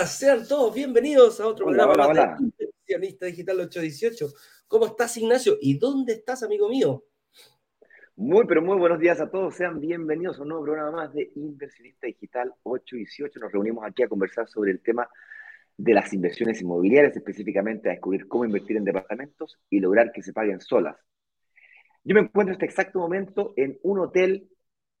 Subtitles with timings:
[0.00, 2.50] Días, sean todos bienvenidos a otro Hola, programa hola, más hola.
[2.56, 4.28] de Inversionista Digital 818.
[4.66, 5.58] ¿Cómo estás, Ignacio?
[5.60, 7.04] ¿Y dónde estás, amigo mío?
[8.16, 9.54] Muy, pero muy buenos días a todos.
[9.54, 13.40] Sean bienvenidos a un nuevo programa más de Inversionista Digital 818.
[13.40, 15.06] Nos reunimos aquí a conversar sobre el tema
[15.76, 20.32] de las inversiones inmobiliarias, específicamente a descubrir cómo invertir en departamentos y lograr que se
[20.32, 20.96] paguen solas.
[22.04, 24.48] Yo me encuentro en este exacto momento en un hotel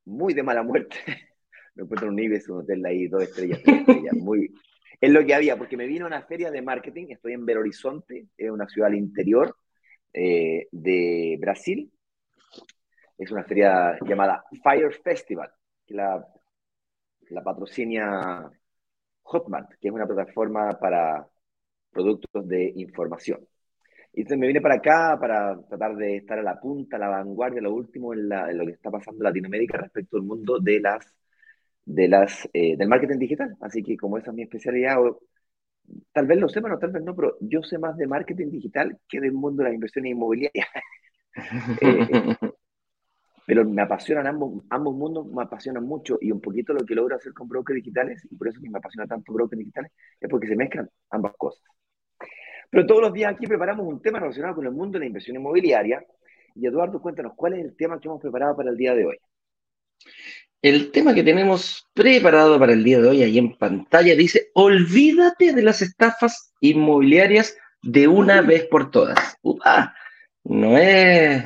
[0.04, 0.96] muy de mala muerte.
[1.74, 4.52] Me encuentro en un Ibis, un hotel ahí, dos estrellas, tres estrellas, muy...
[5.00, 7.60] Es lo que había, porque me vino a una feria de marketing, estoy en Belo
[7.60, 9.56] Horizonte, es una ciudad al interior
[10.12, 11.90] eh, de Brasil,
[13.16, 15.50] es una feria llamada Fire Festival,
[15.86, 16.22] que la,
[17.30, 18.50] la patrocina
[19.22, 21.26] Hotmart, que es una plataforma para
[21.90, 23.40] productos de información.
[24.12, 27.08] Y entonces me vine para acá para tratar de estar a la punta, a la
[27.08, 30.80] vanguardia, lo último en, en lo que está pasando en Latinoamérica respecto al mundo de
[30.80, 31.06] las,
[31.84, 33.56] de las, eh, del marketing digital.
[33.60, 34.96] Así que como esa es mi especialidad,
[36.12, 38.98] tal vez lo sepan o tal vez no, pero yo sé más de marketing digital
[39.08, 40.68] que del mundo de las inversiones inmobiliarias.
[41.80, 42.36] eh,
[43.46, 47.16] pero me apasionan ambos, ambos mundos, me apasionan mucho y un poquito lo que logro
[47.16, 50.46] hacer con brokers digitales, y por eso que me apasiona tanto brokers digitales, es porque
[50.46, 51.64] se mezclan ambas cosas.
[52.70, 55.36] Pero todos los días aquí preparamos un tema relacionado con el mundo de la inversión
[55.36, 56.04] inmobiliaria.
[56.54, 59.18] Y Eduardo, cuéntanos, ¿cuál es el tema que hemos preparado para el día de hoy?
[60.62, 65.54] El tema que tenemos preparado para el día de hoy ahí en pantalla dice, olvídate
[65.54, 69.38] de las estafas inmobiliarias de una vez por todas.
[69.40, 69.94] Upa,
[70.44, 71.44] no es,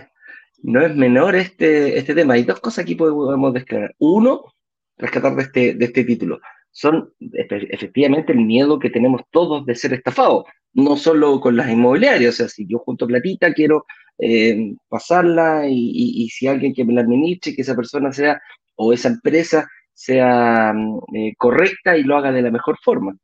[0.62, 2.34] no es menor este, este tema.
[2.34, 3.94] Hay dos cosas aquí podemos descargar.
[3.98, 4.52] Uno,
[4.96, 6.40] rescatar de este, de este título.
[6.72, 12.34] Son efectivamente el miedo que tenemos todos de ser estafados, no solo con las inmobiliarias.
[12.34, 13.86] O sea, si yo junto platita, quiero
[14.18, 18.42] eh, pasarla y, y, y, si alguien que me la administre, que esa persona sea
[18.76, 20.74] o esa empresa sea
[21.14, 23.16] eh, correcta y lo haga de la mejor forma.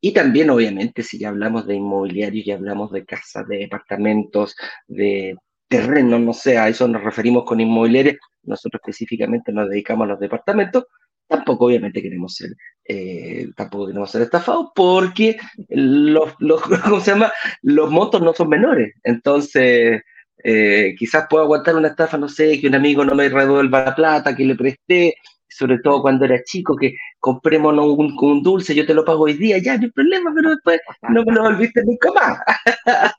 [0.00, 4.54] Y también, obviamente, si ya hablamos de inmobiliarios, ya hablamos de casas, de departamentos,
[4.86, 5.36] de
[5.68, 10.20] terrenos, no sé, a eso nos referimos con inmobiliarios, nosotros específicamente nos dedicamos a los
[10.20, 10.84] departamentos,
[11.26, 12.50] tampoco obviamente queremos ser,
[12.84, 15.36] eh, tampoco queremos ser estafados porque
[15.68, 17.32] los, los, ¿cómo se llama?
[17.62, 18.94] los montos no son menores.
[19.02, 20.02] Entonces,
[20.48, 23.94] eh, quizás puedo aguantar una estafa, no sé, que un amigo no me revuelva la
[23.96, 25.16] plata que le presté,
[25.48, 29.32] sobre todo cuando era chico, que compremos un, un, dulce, yo te lo pago hoy
[29.32, 32.38] día, ya, no hay problema, pero después no me lo volviste nunca más.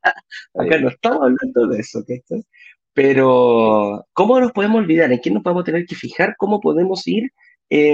[0.56, 2.22] Acá no estamos hablando de eso, ¿okay?
[2.94, 5.12] Pero, ¿cómo nos podemos olvidar?
[5.12, 6.34] ¿En qué nos podemos tener que fijar?
[6.38, 7.30] ¿Cómo podemos ir?
[7.70, 7.94] Eh,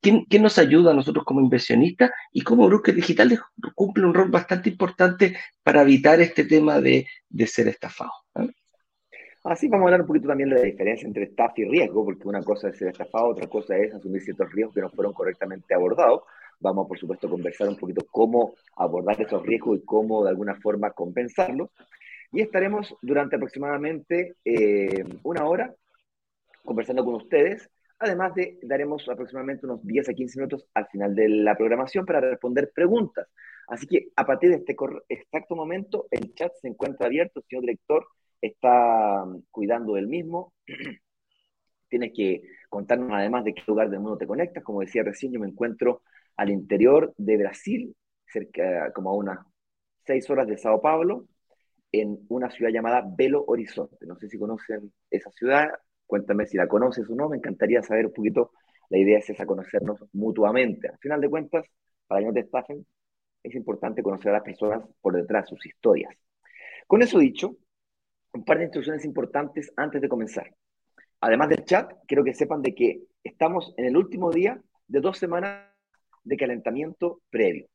[0.00, 3.38] ¿Quién, ¿Quién, nos ayuda a nosotros como inversionistas y cómo Broker Digital
[3.74, 8.12] cumple un rol bastante importante para evitar este tema de, de ser estafado?
[9.46, 12.26] Así vamos a hablar un poquito también de la diferencia entre estafa y riesgo, porque
[12.26, 15.72] una cosa es ser estafado, otra cosa es asumir ciertos riesgos que no fueron correctamente
[15.72, 16.22] abordados.
[16.58, 20.56] Vamos, por supuesto, a conversar un poquito cómo abordar esos riesgos y cómo de alguna
[20.56, 21.70] forma compensarlos.
[22.32, 25.72] Y estaremos durante aproximadamente eh, una hora
[26.64, 31.28] conversando con ustedes Además de, daremos aproximadamente unos 10 a 15 minutos al final de
[31.28, 33.26] la programación para responder preguntas.
[33.68, 34.76] Así que a partir de este
[35.08, 38.06] exacto momento, el chat se encuentra abierto, el señor director
[38.40, 40.52] está cuidando del mismo.
[41.88, 44.62] Tienes que contarnos además de qué lugar del mundo te conectas.
[44.62, 46.02] Como decía recién, yo me encuentro
[46.36, 47.96] al interior de Brasil,
[48.26, 49.38] cerca como a unas
[50.04, 51.26] 6 horas de Sao Paulo,
[51.92, 54.06] en una ciudad llamada Belo Horizonte.
[54.06, 55.68] No sé si conocen esa ciudad,
[56.06, 58.52] Cuéntame si la conoces o no, me encantaría saber un poquito.
[58.88, 60.88] La idea es esa, conocernos mutuamente.
[60.88, 61.66] Al final de cuentas,
[62.06, 62.86] para que no te estafen,
[63.42, 66.14] es importante conocer a las personas por detrás, sus historias.
[66.86, 67.56] Con eso dicho,
[68.32, 70.54] un par de instrucciones importantes antes de comenzar.
[71.20, 75.18] Además del chat, quiero que sepan de que estamos en el último día de dos
[75.18, 75.72] semanas
[76.22, 77.66] de calentamiento previo.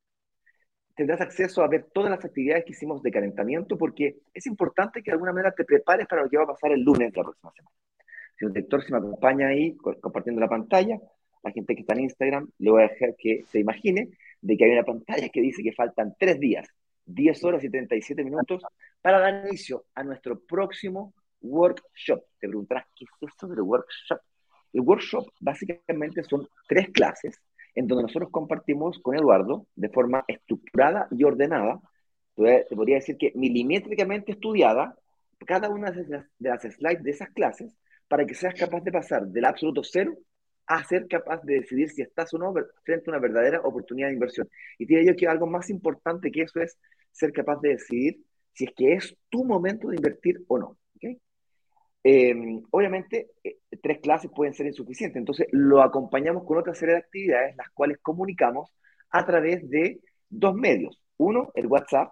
[0.96, 5.12] Tendrás acceso a ver todas las actividades que hicimos de calentamiento porque es importante que
[5.12, 7.24] de alguna manera te prepares para lo que va a pasar el lunes de la
[7.24, 7.76] próxima semana.
[8.42, 11.00] Si el director se me acompaña ahí compartiendo la pantalla,
[11.44, 14.10] la gente que está en Instagram, le voy a dejar que se imagine
[14.42, 16.68] de que hay una pantalla que dice que faltan tres días,
[17.06, 18.64] 10 horas y 37 minutos
[19.00, 22.24] para dar inicio a nuestro próximo workshop.
[22.40, 24.20] Te preguntarás, ¿qué es esto del workshop?
[24.74, 27.40] El workshop básicamente son tres clases
[27.76, 31.80] en donde nosotros compartimos con Eduardo de forma estructurada y ordenada.
[32.36, 34.96] Te podría decir que milimétricamente estudiada
[35.46, 37.78] cada una de las slides de esas clases
[38.12, 40.14] para que seas capaz de pasar del absoluto cero
[40.68, 42.54] a ser capaz de decidir si estás o no
[42.84, 44.50] frente a una verdadera oportunidad de inversión.
[44.78, 46.78] Y diría yo que algo más importante que eso es
[47.10, 48.20] ser capaz de decidir
[48.52, 50.78] si es que es tu momento de invertir o no.
[50.98, 51.22] ¿okay?
[52.04, 52.36] Eh,
[52.72, 53.30] obviamente,
[53.82, 55.18] tres clases pueden ser insuficientes.
[55.18, 58.76] Entonces, lo acompañamos con otra serie de actividades, las cuales comunicamos
[59.10, 61.02] a través de dos medios.
[61.16, 62.12] Uno, el WhatsApp,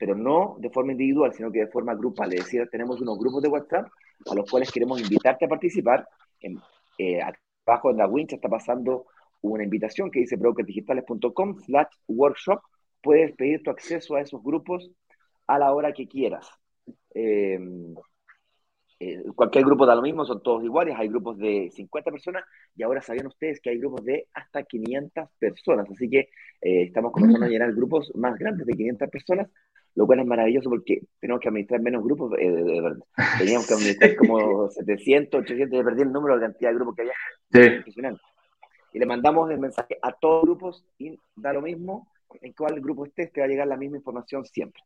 [0.00, 2.32] pero no de forma individual, sino que de forma grupal.
[2.32, 3.86] Es decir, tenemos unos grupos de WhatsApp
[4.30, 6.08] a los cuales queremos invitarte a participar.
[6.40, 6.58] En,
[6.96, 7.20] eh,
[7.66, 9.04] abajo en la wincha está pasando
[9.42, 12.62] una invitación que dice brokerdigitales.com slash workshop.
[13.02, 14.90] Puedes pedir tu acceso a esos grupos
[15.46, 16.48] a la hora que quieras.
[17.14, 17.58] Eh,
[19.02, 22.44] eh, cualquier grupo da lo mismo, son todos iguales, hay grupos de 50 personas
[22.76, 26.28] y ahora sabían ustedes que hay grupos de hasta 500 personas, así que
[26.60, 29.48] eh, estamos comenzando a llenar grupos más grandes de 500 personas,
[30.00, 32.64] lo cual es maravilloso porque tenemos que administrar menos grupos, eh,
[33.38, 37.02] teníamos que administrar como 700, 800, ya perdí el número de cantidad de grupos que
[37.02, 37.14] había,
[37.52, 37.76] sí.
[37.76, 38.22] impresionante.
[38.92, 42.08] Y le mandamos el mensaje a todos los grupos y da lo mismo
[42.40, 44.82] en cuál grupo estés, te va a llegar la misma información siempre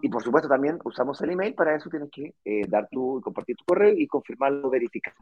[0.00, 3.56] y por supuesto también usamos el email, para eso tienes que eh, dar tu, compartir
[3.56, 5.12] tu correo y confirmarlo, verificar.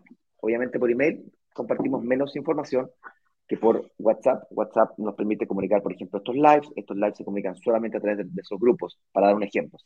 [0.41, 2.91] Obviamente por email compartimos menos información
[3.47, 4.45] que por WhatsApp.
[4.51, 6.69] WhatsApp nos permite comunicar, por ejemplo, estos lives.
[6.77, 9.79] Estos lives se comunican solamente a través de, esos grupos, para dar un ejemplo.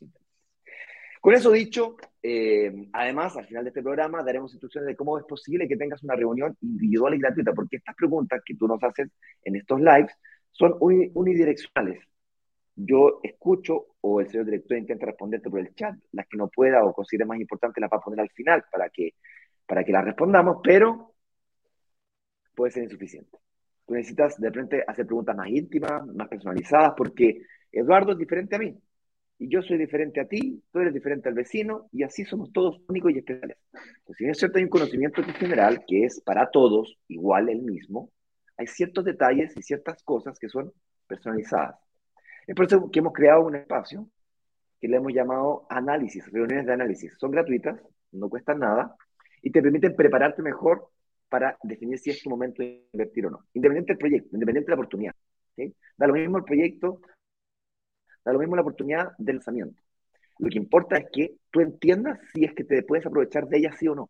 [1.19, 5.25] Con eso dicho, eh, además, al final de este programa daremos instrucciones de cómo es
[5.25, 9.09] posible que tengas una reunión individual y gratuita, porque estas preguntas que tú nos haces
[9.43, 10.11] en estos lives
[10.51, 12.01] son unidireccionales
[12.75, 16.83] yo escucho o el señor director intenta responderte por el chat, las que no pueda
[16.83, 19.15] o considere más importante las va a poner al final para que,
[19.65, 21.13] para que las respondamos, pero
[22.55, 23.37] puede ser insuficiente.
[23.91, 27.41] Tú necesitas de repente hacer preguntas más íntimas, más personalizadas, porque
[27.73, 28.73] Eduardo es diferente a mí,
[29.37, 32.79] y yo soy diferente a ti, tú eres diferente al vecino, y así somos todos
[32.87, 33.57] únicos y especiales.
[34.05, 38.09] Pues si es cierto, hay un conocimiento general que es para todos igual el mismo,
[38.55, 40.71] hay ciertos detalles y ciertas cosas que son
[41.05, 41.75] personalizadas.
[42.47, 44.07] Es por eso que hemos creado un espacio
[44.79, 47.13] que le hemos llamado análisis, reuniones de análisis.
[47.19, 47.77] Son gratuitas,
[48.13, 48.95] no cuestan nada
[49.41, 50.87] y te permiten prepararte mejor
[51.31, 53.45] para definir si es tu momento de invertir o no.
[53.53, 55.15] Independiente del proyecto, independiente de la oportunidad.
[55.97, 56.99] Da lo mismo el proyecto,
[58.25, 59.81] da lo mismo la oportunidad del lanzamiento.
[60.39, 63.71] Lo que importa es que tú entiendas si es que te puedes aprovechar de ella
[63.71, 64.09] sí o no.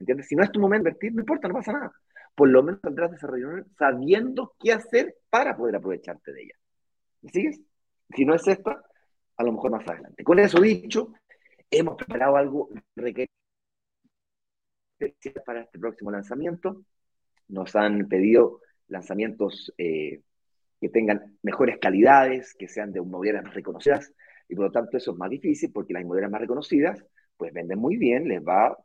[0.00, 0.26] ¿Entiendes?
[0.26, 1.92] Si no es tu momento de invertir, no importa, no pasa nada.
[2.34, 6.54] Por lo menos saldrás de esa reunión sabiendo qué hacer para poder aprovecharte de ella.
[7.22, 7.60] ¿Me sigues?
[8.12, 8.82] Si no es esta,
[9.36, 10.24] a lo mejor más adelante.
[10.24, 11.12] Con eso dicho,
[11.70, 13.29] hemos preparado algo requerido
[15.44, 16.84] para este próximo lanzamiento.
[17.48, 20.22] Nos han pedido lanzamientos eh,
[20.80, 24.12] que tengan mejores calidades, que sean de inmobiliarias más reconocidas,
[24.48, 27.04] y por lo tanto eso es más difícil porque las inmobiliarias más reconocidas
[27.36, 28.76] pues venden muy bien, les va,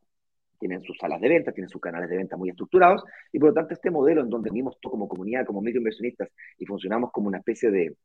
[0.60, 3.54] tienen sus salas de venta, tienen sus canales de venta muy estructurados, y por lo
[3.54, 7.70] tanto este modelo en donde venimos como comunidad, como microinversionistas, y funcionamos como una especie
[7.70, 7.96] de,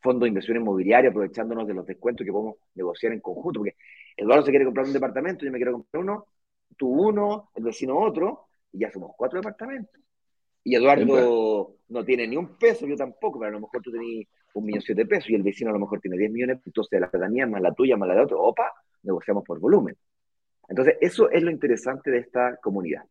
[0.00, 3.76] fondo de inversión inmobiliaria, aprovechándonos de los descuentos que podemos negociar en conjunto, porque
[4.16, 6.26] Eduardo se quiere comprar un departamento, yo me quiero comprar uno,
[6.76, 10.00] tú uno, el vecino otro, y ya somos cuatro departamentos.
[10.62, 14.26] Y Eduardo no tiene ni un peso, yo tampoco, pero a lo mejor tú tenés
[14.54, 17.10] un millón siete pesos y el vecino a lo mejor tiene diez millones, entonces la
[17.10, 18.72] pedanía más la tuya más la de otro, opa,
[19.02, 19.96] negociamos por volumen.
[20.68, 23.02] Entonces, eso es lo interesante de esta comunidad.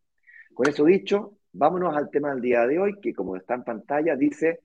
[0.54, 4.16] Con eso dicho, vámonos al tema del día de hoy, que como está en pantalla,
[4.16, 4.60] dice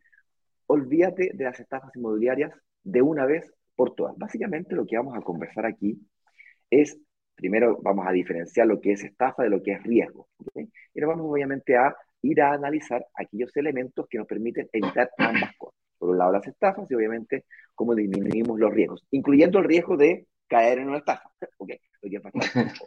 [0.68, 2.52] olvídate de las estafas inmobiliarias
[2.84, 4.18] de una vez por todas.
[4.18, 6.00] Básicamente lo que vamos a conversar aquí
[6.70, 6.98] es,
[7.36, 10.28] primero vamos a diferenciar lo que es estafa de lo que es riesgo.
[10.56, 15.56] Y nos vamos obviamente a ir a analizar aquellos elementos que nos permiten evitar ambas
[15.58, 15.80] cosas.
[15.98, 20.28] Por un lado las estafas y obviamente cómo disminuimos los riesgos, incluyendo el riesgo de
[20.48, 21.30] caer en una estafa.
[21.58, 21.80] Okay,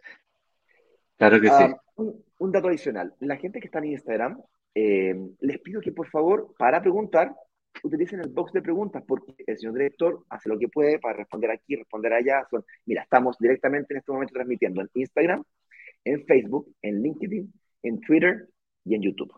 [1.17, 1.53] claro que sí.
[1.53, 3.15] Ah, un, dato adicional.
[3.21, 4.41] La gente que está en Instagram,
[4.75, 7.35] eh, les pido que por favor, para preguntar,
[7.83, 11.51] utilicen el box de preguntas porque el señor director hace lo que puede para responder
[11.51, 12.47] aquí, responder allá.
[12.51, 15.45] Son, mira, estamos directamente en este momento transmitiendo en Instagram,
[16.05, 18.49] en Facebook, en LinkedIn, en Twitter
[18.85, 19.33] y en YouTube.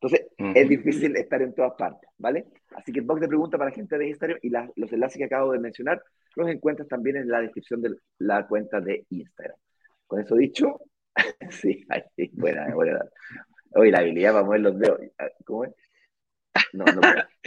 [0.00, 2.46] Entonces, es difícil estar en todas partes, ¿vale?
[2.76, 5.24] Así que el box de preguntas para la gente de Instagram y los enlaces que
[5.24, 6.00] acabo de mencionar
[6.36, 9.56] los encuentras también en la descripción de la cuenta de Instagram.
[10.06, 10.80] Con eso dicho,
[11.50, 11.84] sí,
[12.32, 13.04] buena, buena.
[13.74, 15.00] Hoy la habilidad para mover los dedos.
[15.44, 15.72] ¿Cómo es?
[16.72, 17.00] No, no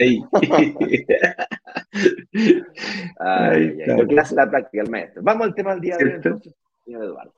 [3.18, 5.22] ay, ay, hace la práctica el maestro.
[5.22, 7.34] Vamos al tema del día de hoy, entonces, señor Eduardo.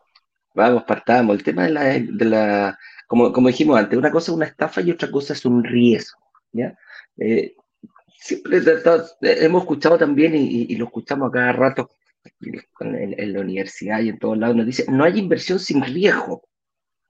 [0.55, 1.37] Vamos, partamos.
[1.37, 4.81] El tema de la, de la como, como dijimos antes, una cosa es una estafa
[4.81, 6.21] y otra cosa es un riesgo.
[6.53, 6.77] ¿ya?
[7.19, 7.55] Eh,
[8.13, 8.61] siempre
[9.21, 11.91] hemos escuchado también, y, y, lo escuchamos a cada rato
[12.81, 16.43] en, en, la universidad y en todos lados, nos dice, no hay inversión sin riesgo.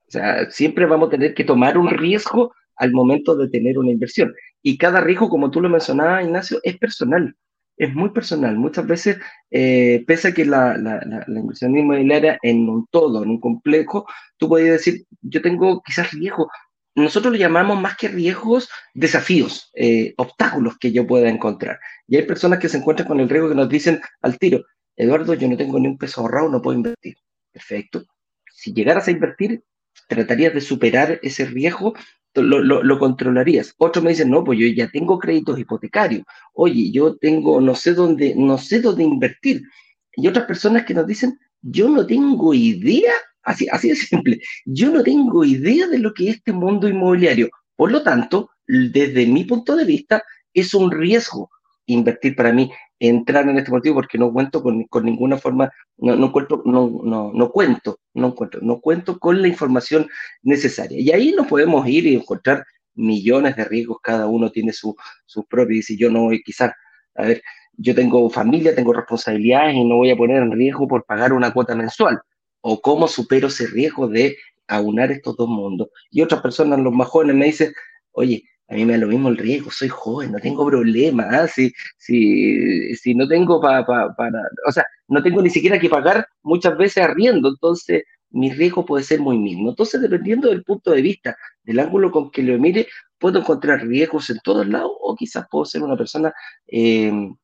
[0.07, 3.91] O sea, siempre vamos a tener que tomar un riesgo al momento de tener una
[3.91, 4.33] inversión.
[4.61, 7.35] Y cada riesgo, como tú lo mencionabas, Ignacio, es personal.
[7.77, 8.55] es muy personal.
[8.57, 9.17] Muchas veces,
[9.51, 14.05] eh, pese a que la, la, la, inversión inmobiliaria en un todo, en un complejo,
[14.37, 16.49] tú podrías decir, yo tengo quizás riesgo.
[16.95, 21.79] Nosotros lo llamamos más que riesgos, desafíos, eh, obstáculos que yo pueda encontrar.
[22.07, 24.63] Y hay personas que se encuentran con el riesgo que nos dicen al tiro,
[24.95, 27.17] Eduardo, yo no tengo ni un peso ahorrado, no puedo invertir.
[27.51, 28.05] Perfecto.
[28.49, 29.63] Si llegaras a invertir,
[30.07, 31.93] tratarías de superar ese riesgo
[32.43, 33.73] lo, controlarías.
[33.77, 36.23] Otros me dicen, no, pues yo ya tengo créditos hipotecarios.
[36.53, 39.63] Oye, yo tengo, no sé dónde, no sé dónde invertir.
[40.13, 43.13] Y otras personas que nos dicen, yo no tengo idea,
[43.43, 47.49] así, así de simple, yo no tengo idea de lo que es este mundo inmobiliario.
[47.75, 50.23] Por lo tanto, desde mi punto de vista,
[50.53, 51.49] es un riesgo
[51.87, 56.31] invertir para mí, entrar en este motivo porque no cuento con, ninguna forma, no, no,
[56.31, 60.07] cuento, no, no, no cuento, no no cuento con la información
[60.43, 60.99] necesaria.
[60.99, 65.45] Y ahí nos podemos ir y encontrar millones de riesgos, cada uno tiene su, su
[65.51, 66.71] y dice yo no voy quizás,
[67.15, 67.41] a ver,
[67.77, 71.51] yo tengo familia, tengo responsabilidades y no voy a poner en riesgo por pagar una
[71.51, 72.19] cuota mensual.
[72.61, 74.37] O cómo supero ese riesgo de
[74.67, 75.89] aunar estos dos mundos.
[76.09, 77.73] Y otras personas, los más jóvenes, me dicen,
[78.11, 81.47] oye, a mí me da lo mismo el riesgo, soy joven, no tengo problema, ¿ah?
[81.47, 86.27] si, si, si, no tengo para, para, o sea, no tengo ni siquiera que pagar
[86.41, 89.69] muchas veces arriendo, entonces mi riesgo puede ser muy mínimo.
[89.69, 94.29] Entonces, dependiendo del punto de vista, del ángulo con que lo mire, puedo encontrar riesgos
[94.29, 96.33] en todos lados o quizás puedo ser una persona
[96.67, 97.35] em,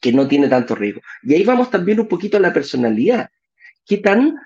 [0.00, 1.00] que no tiene tanto riesgo.
[1.22, 3.30] Y ahí vamos también un poquito a la personalidad.
[3.84, 4.36] ¿Qué tan,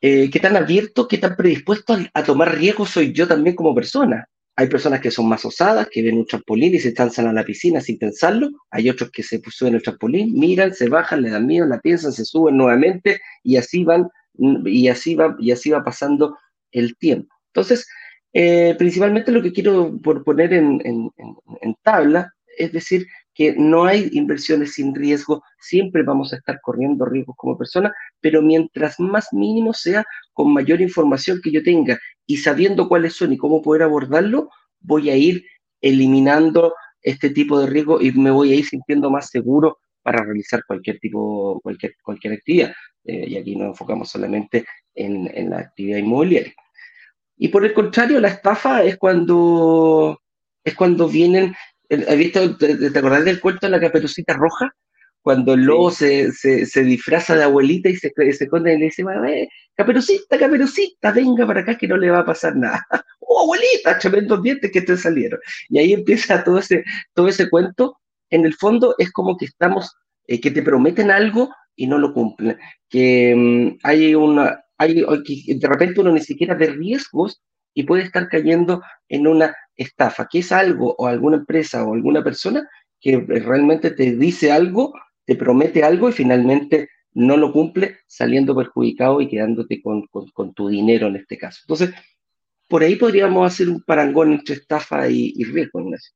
[0.00, 4.28] eh, qué tan abierto, qué tan predispuesto a tomar riesgos soy yo también como persona?
[4.56, 7.44] Hay personas que son más osadas, que ven un trampolín y se lanzan a la
[7.44, 8.50] piscina sin pensarlo.
[8.70, 12.12] Hay otros que se suben el trampolín, miran, se bajan, le dan miedo, la piensan,
[12.12, 16.36] se suben nuevamente y así van, y así va, y así va pasando
[16.70, 17.34] el tiempo.
[17.48, 17.86] Entonces,
[18.34, 24.74] eh, principalmente lo que quiero poner en, en tabla es decir, que no hay inversiones
[24.74, 30.04] sin riesgo, siempre vamos a estar corriendo riesgos como persona, pero mientras más mínimo sea,
[30.32, 35.10] con mayor información que yo tenga y sabiendo cuáles son y cómo poder abordarlo, voy
[35.10, 35.44] a ir
[35.80, 40.64] eliminando este tipo de riesgo y me voy a ir sintiendo más seguro para realizar
[40.66, 42.72] cualquier tipo, cualquier, cualquier actividad.
[43.04, 46.54] Eh, y aquí nos enfocamos solamente en, en la actividad inmobiliaria.
[47.36, 50.20] Y por el contrario, la estafa es cuando,
[50.62, 51.54] es cuando vienen
[51.92, 54.74] ¿Has visto, te, te acordás del cuento de la caperucita roja?
[55.20, 59.04] Cuando el lobo se, se, disfraza de abuelita y se, se esconde y le dice,
[59.76, 62.84] caperucita, caperucita, venga para acá que no le va a pasar nada.
[63.20, 63.98] ¡Oh, abuelita!
[63.98, 65.38] Tremendos dientes que te salieron.
[65.68, 66.82] Y ahí empieza todo ese,
[67.14, 67.98] todo ese cuento.
[68.30, 69.94] En el fondo es como que estamos,
[70.26, 72.58] eh, que te prometen algo y no lo cumplen.
[72.88, 77.40] Que mm, hay una, hay, que de repente uno ni siquiera ve riesgos
[77.74, 82.22] y puede estar cayendo en una estafa, que es algo o alguna empresa o alguna
[82.22, 82.68] persona
[83.00, 84.92] que realmente te dice algo,
[85.24, 91.08] te promete algo y finalmente no lo cumple, saliendo perjudicado y quedándote con, tu dinero
[91.08, 91.60] en este caso.
[91.64, 91.94] Entonces,
[92.68, 96.14] por ahí podríamos hacer un parangón entre estafa y, riesgo, Ignacio.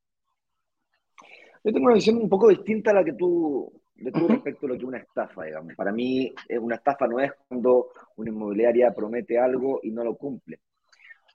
[1.64, 4.68] Yo tengo una visión un poco distinta a la que tú, de tú respecto a
[4.68, 5.74] lo que es una estafa, digamos.
[5.74, 10.16] Para mí, eh, una estafa no es cuando una inmobiliaria promete algo y no lo
[10.16, 10.60] cumple.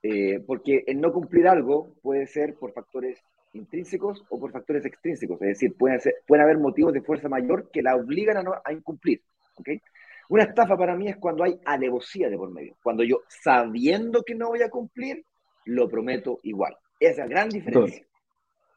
[0.02, 5.40] Eh, porque el no cumplir algo puede ser por factores intrínsecos o por factores extrínsecos,
[5.42, 8.54] es decir, pueden, ser, pueden haber motivos de fuerza mayor que la obligan a, no,
[8.64, 9.22] a incumplir.
[9.56, 9.80] ¿okay?
[10.28, 14.34] Una estafa para mí es cuando hay alevosía de por medio, cuando yo sabiendo que
[14.34, 15.24] no voy a cumplir,
[15.66, 16.76] lo prometo igual.
[16.98, 18.04] Esa es la gran diferencia.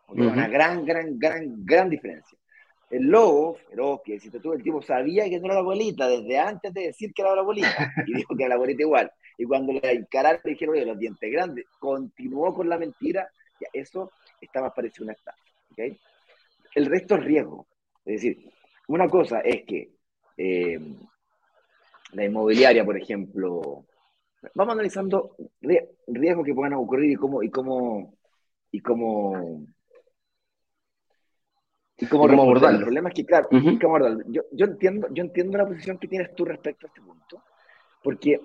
[0.08, 2.38] Una gran, gran, gran, gran diferencia.
[2.90, 6.38] El lobo, feroz, que si tú, el tipo sabía que no era la abuelita desde
[6.38, 9.12] antes de decir que era la abuelita, y dijo que era la abuelita igual.
[9.38, 13.68] Y cuando le encararon, le dijeron, oye, los dientes grandes, continuó con la mentira, ya,
[13.74, 15.38] eso está más parecido a una estafa.
[15.72, 15.98] ¿okay?
[16.76, 17.68] El resto es riesgo.
[18.06, 18.50] Es decir,
[18.88, 19.90] una cosa es que
[20.38, 20.80] eh,
[22.14, 23.86] la inmobiliaria, por ejemplo,
[24.54, 25.36] vamos analizando
[26.08, 28.14] riesgos que puedan ocurrir y cómo, y cómo,
[28.72, 29.66] y cómo,
[31.98, 32.80] y cómo, abordarlo.
[32.80, 33.50] El problema es que, claro,
[34.28, 37.44] yo, yo, entiendo, yo entiendo la posición que tienes tú respecto a este punto,
[38.04, 38.40] porque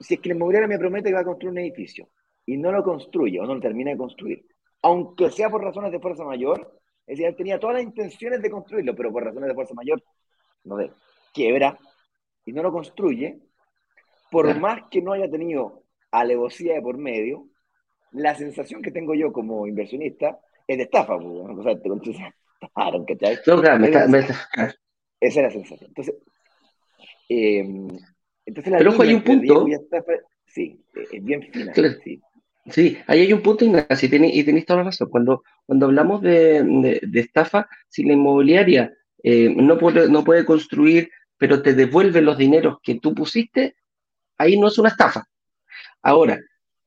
[0.00, 2.08] si es que la inmobiliaria me promete que va a construir un edificio
[2.46, 4.46] y no lo construye o no lo termina de construir,
[4.82, 8.50] aunque sea por razones de fuerza mayor, es decir, él tenía todas las intenciones de
[8.50, 10.02] construirlo, pero por razones de fuerza mayor,
[10.64, 10.90] no sé,
[11.32, 11.78] quiebra
[12.44, 13.38] y no lo construye,
[14.30, 17.46] por más que no haya tenido alevosía de por medio,
[18.12, 23.38] la sensación que tengo yo como inversionista es de estafa, o sea, te estafaron, ¿cachai?
[25.20, 25.88] Esa es la sensación.
[25.88, 26.14] Entonces,
[27.28, 27.88] eh,
[28.48, 29.66] entonces la Pero ojo, hay un punto.
[30.46, 31.72] sí, es bien fina.
[32.70, 35.08] Sí, ahí hay un punto, Ignacio, y tenéis toda la razón.
[35.10, 41.62] Cuando, cuando hablamos de, estafa, si la inmobiliaria eh, no, puede, no puede construir, pero
[41.62, 43.76] te devuelve los dineros que tú pusiste,
[44.38, 45.24] ahí no es una estafa.
[46.02, 46.40] Ahora,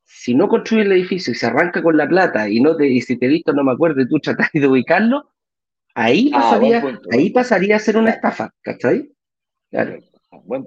[0.04, 3.00] si no construye el edificio y se arranca con la plata y no te, y
[3.00, 5.30] si te he visto no me acuerdo y tú tratas de ubicarlo,
[5.94, 9.10] ahí ah, pasaría, ahí pasaría a ser una estafa, ¿cachai?
[9.70, 9.98] Claro.
[10.44, 10.66] Buen,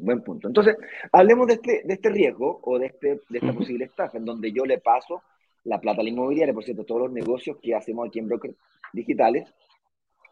[0.00, 0.48] buen punto.
[0.48, 0.76] Entonces,
[1.12, 4.50] hablemos de este, de este riesgo o de, este, de esta posible estafa, en donde
[4.52, 5.22] yo le paso
[5.64, 6.52] la plata a la inmobiliaria.
[6.52, 8.56] Por cierto, todos los negocios que hacemos aquí en Brokers
[8.92, 9.52] Digitales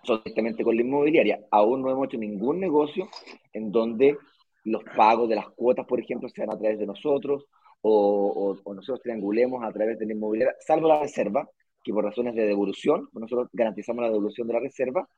[0.03, 1.41] son directamente con la inmobiliaria.
[1.51, 3.09] Aún no hemos hecho ningún negocio
[3.53, 4.17] en donde
[4.65, 7.47] los pagos de las cuotas, por ejemplo, sean a través de nosotros
[7.83, 11.49] o, o, nosotros triangulemos a través de la inmobiliaria, salvo la reserva,
[11.83, 15.09] que por razones de devolución, nosotros garantizamos la devolución de la reserva,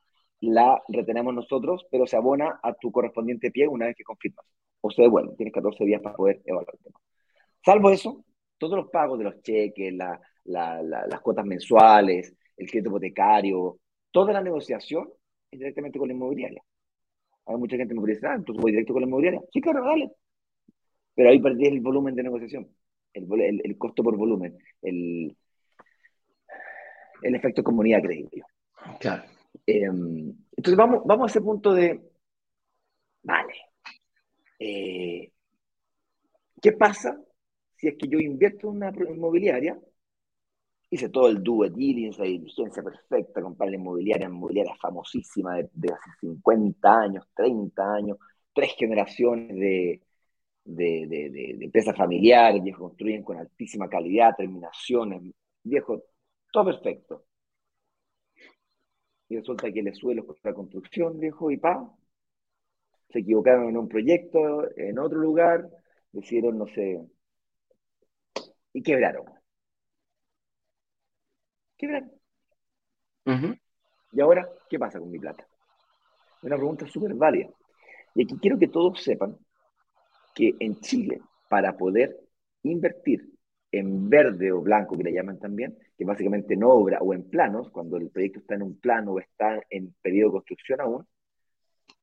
[0.41, 4.45] la retenemos nosotros, pero se abona a tu correspondiente pie una vez que confirmas.
[4.81, 6.99] O se devuelve, tienes 14 días para poder evaluar el tema.
[7.63, 8.23] Salvo eso,
[8.57, 13.79] todos los pagos de los cheques, la, la, las cuotas mensuales, el crédito hipotecario,
[14.11, 15.09] toda la negociación
[15.51, 16.61] es directamente con la inmobiliaria.
[17.47, 19.41] Hay mucha gente que me dice, ah, entonces voy directo con la inmobiliaria.
[19.51, 20.11] Sí, claro, dale.
[21.15, 22.67] Pero ahí perdí el volumen de negociación,
[23.13, 25.35] el, el, costo por volumen, el,
[27.21, 28.45] el efecto comunidad crédito.
[28.99, 29.23] Claro.
[29.67, 31.99] Em, entonces vamos, vamos a ese punto de,
[33.23, 33.53] vale,
[34.59, 35.31] eh,
[36.61, 37.19] ¿qué pasa
[37.75, 39.79] si es que yo invierto en una inmobiliaria?
[40.89, 46.09] Hice todo el due diligence, la diligencia perfecta, comprar la inmobiliaria, inmobiliaria famosísima de, hace
[46.21, 48.17] 50 años, 30 años,
[48.53, 50.01] tres generaciones de,
[50.63, 55.21] de, de, de, empresas familiares, viejos construyen con altísima calidad, terminaciones,
[55.63, 56.03] viejo,
[56.51, 57.25] todo perfecto.
[59.29, 61.91] Y resulta que le sube los la construcción, viejo, y pa,
[63.09, 65.67] se equivocaron en un proyecto, en otro lugar,
[66.11, 67.01] decidieron, no sé,
[68.73, 69.25] y quebraron.
[71.77, 72.11] Quebraron.
[74.11, 75.47] Y ahora, ¿qué pasa con mi plata?
[76.43, 77.49] Una pregunta súper válida.
[78.13, 79.37] Y aquí quiero que todos sepan
[80.33, 82.19] que en Chile, para poder
[82.63, 83.34] invertir
[83.79, 87.69] en verde o blanco, que le llaman también, que básicamente en obra o en planos,
[87.71, 91.05] cuando el proyecto está en un plano o está en periodo de construcción aún,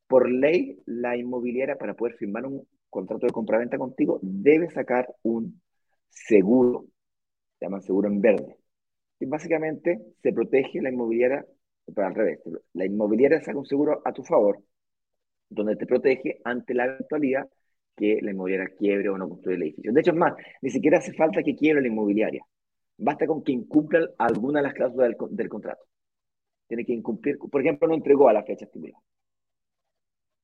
[0.06, 5.62] por ley, la inmobiliaria para poder firmar un contrato de compraventa contigo debe sacar un
[6.10, 6.86] seguro,
[7.58, 8.58] se llama seguro en verde.
[9.18, 11.46] Y básicamente se protege la inmobiliaria,
[11.94, 12.40] para al revés,
[12.74, 14.62] la inmobiliaria saca un seguro a tu favor,
[15.48, 17.48] donde te protege ante la eventualidad
[17.96, 19.92] que la inmobiliaria quiebre o no construya el edificio.
[19.92, 22.44] De hecho, es más, ni siquiera hace falta que quiebre la inmobiliaria.
[22.98, 25.84] Basta con que incumpla alguna de las cláusulas del, contrato.
[26.68, 29.02] Tiene que incumplir, por ejemplo, no entregó a la fecha estipulada.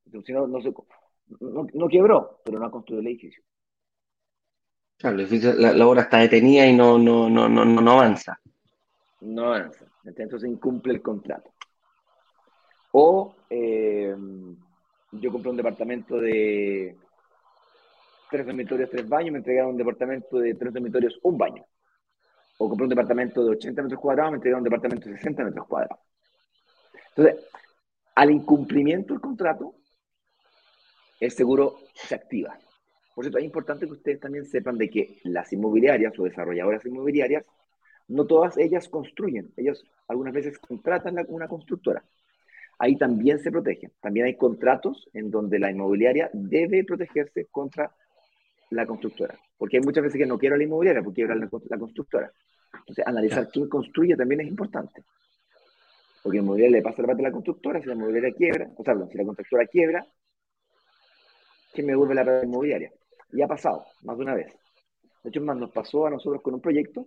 [0.07, 3.43] Entonces, no, no, no, quebró, pero no ha construido el edificio.
[4.97, 8.41] Claro, la, obra está detenida y no, no, no, no, no avanza.
[9.21, 9.87] No avanza.
[10.05, 11.53] Entonces incumple el contrato.
[12.93, 14.17] O eh,
[15.13, 16.97] yo compré un departamento de
[18.31, 21.65] tres dormitorios, tres baños, me entregaron un departamento de tres dormitorios, un baño.
[22.59, 25.67] O compré un departamento de 80 metros cuadrados, me entregaron un departamento de 60 metros
[25.67, 25.99] cuadrados.
[27.17, 27.45] Entonces,
[28.15, 29.75] al incumplimiento del contrato,
[31.21, 32.59] el seguro se activa.
[33.15, 37.45] Por cierto, es importante que ustedes también sepan de que las inmobiliarias o desarrolladoras inmobiliarias,
[38.09, 42.05] no todas ellas construyen, ellas algunas veces contratan una constructora.
[42.79, 43.93] Ahí también se protegen.
[44.01, 47.93] También hay contratos en donde la inmobiliaria debe protegerse contra
[48.71, 49.39] la constructora.
[49.57, 52.31] Porque hay muchas veces que no quiero la inmobiliaria, porque quiero la, la constructora.
[52.81, 55.05] Entonces, analizar quién construye también es importante.
[56.23, 58.85] Porque la inmobiliaria le pasa la parte a la constructora, si la inmobiliaria quiebra, o
[58.85, 60.07] sea, si la constructora quiebra,
[61.73, 62.93] ¿quién me devuelve la parte inmobiliaria?
[63.33, 64.53] Y ha pasado, más de una vez.
[65.23, 67.07] De hecho, más nos pasó a nosotros con un proyecto,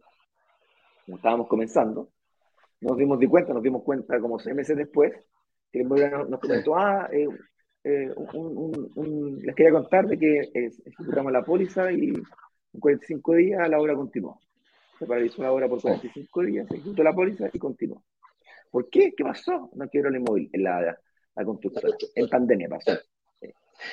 [1.06, 2.10] como estábamos comenzando,
[2.80, 5.14] nos dimos de cuenta, nos dimos cuenta como seis meses después,
[5.72, 7.28] que la inmobiliaria nos, comentó, ah, eh,
[7.84, 8.14] eh,
[9.44, 10.52] les quería contar de que
[10.86, 14.40] ejecutamos la póliza y en 45 días la obra continuó.
[15.00, 18.04] Se paralizó la obra por 45 días, se ejecutó la póliza y continuó.
[18.70, 19.14] ¿Por qué?
[19.16, 19.70] ¿Qué pasó?
[19.74, 20.98] No quiero el inmóvil, la,
[21.36, 21.90] la constructora.
[22.16, 22.92] En pandemia pasó.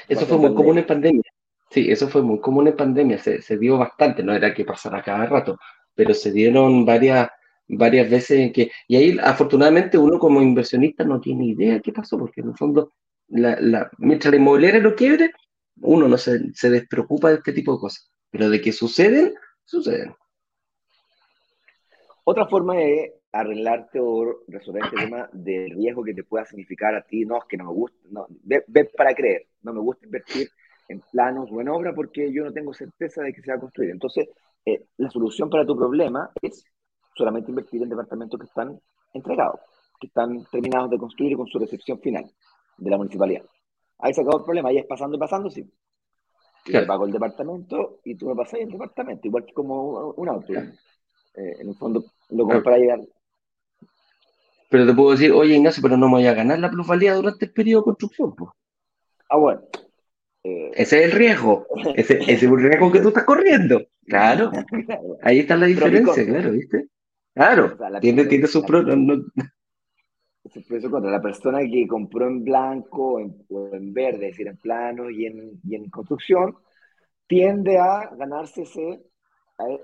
[0.09, 1.23] Eso fue muy común en pandemia.
[1.71, 3.19] Sí, eso fue muy común en pandemia.
[3.19, 5.59] Se, se dio bastante, no era que pasara cada rato,
[5.95, 7.29] pero se dieron varias
[7.69, 12.19] varias veces en que, y ahí afortunadamente uno como inversionista no tiene idea qué pasó,
[12.19, 12.93] porque en el fondo
[13.29, 15.31] la, mientras la inmobiliaria no quiebre,
[15.81, 18.11] uno no se, se despreocupa de este tipo de cosas.
[18.31, 20.15] Pero de que suceden, suceden.
[22.25, 27.03] Otra forma de arreglarte o resolver este tema del riesgo que te pueda significar a
[27.03, 30.49] ti, no, es que no me gusta, no, ve, para creer, no me gusta invertir
[30.89, 33.61] en planos o en obra porque yo no tengo certeza de que se va a
[33.61, 33.91] construir.
[33.91, 34.29] Entonces,
[34.65, 36.65] eh, la solución para tu problema es
[37.15, 38.79] solamente invertir en departamentos que están
[39.13, 39.61] entregados,
[40.01, 42.25] que están terminados de construir con su recepción final
[42.79, 43.43] de la municipalidad.
[43.99, 45.69] Ahí se acabó el problema, ahí es pasando y pasando, sí.
[46.67, 50.53] Yo pago el departamento y tú me pasas el departamento, igual que como un auto.
[50.53, 53.01] Eh, en el fondo lo compras llegar.
[54.71, 57.47] Pero te puedo decir, oye Ignacio, pero no me voy a ganar la plusvalía durante
[57.47, 58.35] el periodo de construcción.
[59.31, 59.63] Ah, bueno.
[60.45, 61.67] Eh, ese es el riesgo.
[61.95, 63.83] Ese, es el riesgo que tú estás corriendo.
[64.07, 64.51] Claro.
[65.23, 66.89] Ahí está la diferencia, claro, ¿viste?
[67.35, 67.79] Claro.
[68.01, 68.47] tiene, tiene
[70.51, 70.91] su pro.
[70.91, 75.27] contra la persona que compró en blanco o en, verde, es decir, en plano y
[75.27, 76.57] en, y en construcción,
[77.27, 79.01] tiende a ganarse ese,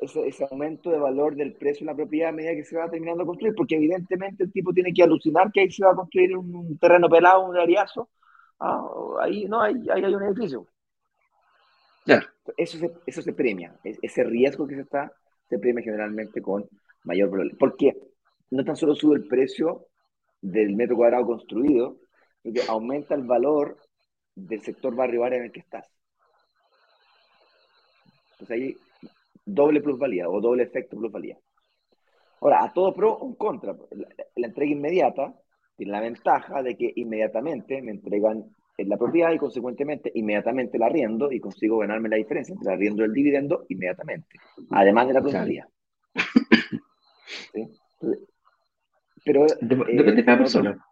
[0.00, 2.90] ese, ese, aumento de valor del precio de la propiedad a medida que se va
[2.90, 5.96] terminando de construir, porque evidentemente el tipo tiene que alucinar que ahí se va a
[5.96, 8.08] construir un, terreno pelado, un ariazo,
[8.60, 8.86] ah,
[9.20, 10.66] ahí no, ahí, ahí, hay un edificio.
[12.56, 15.10] Eso, se, eso se premia, ese riesgo que se está,
[15.48, 16.68] se premia generalmente con
[17.04, 17.56] mayor valor.
[17.58, 17.96] Porque
[18.50, 19.86] no tan solo sube el precio
[20.44, 21.96] del metro cuadrado construido,
[22.42, 23.78] que aumenta el valor
[24.34, 25.90] del sector barrio área en el que estás.
[28.32, 28.76] Entonces ahí
[29.46, 31.38] doble plusvalía o doble efecto plusvalía.
[32.42, 33.74] Ahora, a todo pro, un contra.
[34.36, 35.34] La, entrega inmediata
[35.76, 38.44] tiene la ventaja de que inmediatamente me entregan
[38.76, 43.02] la propiedad y consecuentemente inmediatamente la arriendo y consigo ganarme la diferencia entre el arriendo
[43.02, 44.36] y el dividendo inmediatamente,
[44.70, 45.68] además de la plusvalía.
[47.52, 47.66] ¿Sí?
[49.24, 50.86] Pero, depende de cada persona.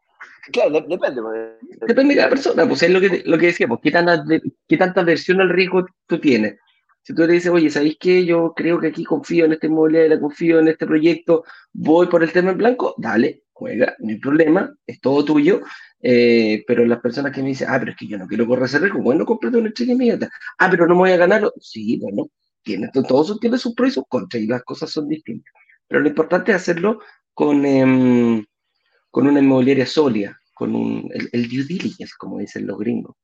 [0.50, 1.22] Claro, depende.
[1.22, 4.24] Pues, depende de cada persona, pues es lo que, lo que decíamos, ¿qué tanta,
[4.68, 6.56] qué tanta versión al riesgo tú tienes?
[7.02, 8.24] Si tú le dices, oye, ¿sabéis qué?
[8.24, 12.32] Yo creo que aquí confío en este inmobiliaria, confío en este proyecto, voy por el
[12.32, 15.62] tema en blanco, dale, juega, no hay problema, es todo tuyo.
[16.00, 18.64] Eh, pero las personas que me dicen, ah, pero es que yo no quiero correr
[18.64, 20.30] ese riesgo, bueno, cómprate una estrella inmediata.
[20.58, 21.52] Ah, pero no me voy a ganarlo.
[21.60, 22.28] Sí, bueno,
[22.62, 25.52] tiene, todo tiene sus pros y sus contras y las cosas son distintas.
[25.88, 27.00] Pero lo importante es hacerlo
[27.34, 28.44] con, em,
[29.10, 33.16] con una inmobiliaria sólida, con un, el, due diligence, como dicen los gringos.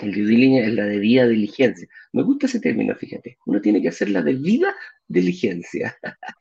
[0.00, 1.88] El due diligence es la debida diligencia.
[2.12, 3.38] Me gusta ese término, fíjate.
[3.46, 4.74] Uno tiene que hacer la debida
[5.06, 5.96] diligencia.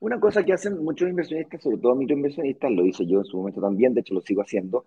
[0.00, 3.60] Una cosa que hacen muchos inversionistas, sobre todo microinversionistas, lo hice yo en su momento
[3.60, 4.86] también, de hecho lo sigo haciendo,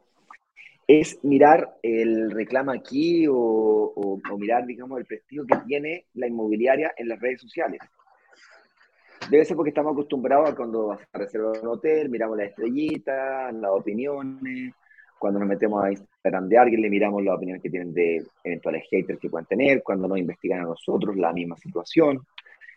[0.88, 6.94] es mirar el reclamo aquí o, o mirar, digamos, el prestigio que tiene la inmobiliaria
[6.98, 7.80] en las redes sociales.
[9.34, 13.52] Debe ser porque estamos acostumbrados a cuando vas a reservar un hotel, miramos las estrellitas,
[13.52, 14.76] las opiniones,
[15.18, 18.84] cuando nos metemos a Instagram de alguien, le miramos las opiniones que tienen de eventuales
[18.92, 22.22] haters que pueden tener, cuando nos investigan a nosotros la misma situación.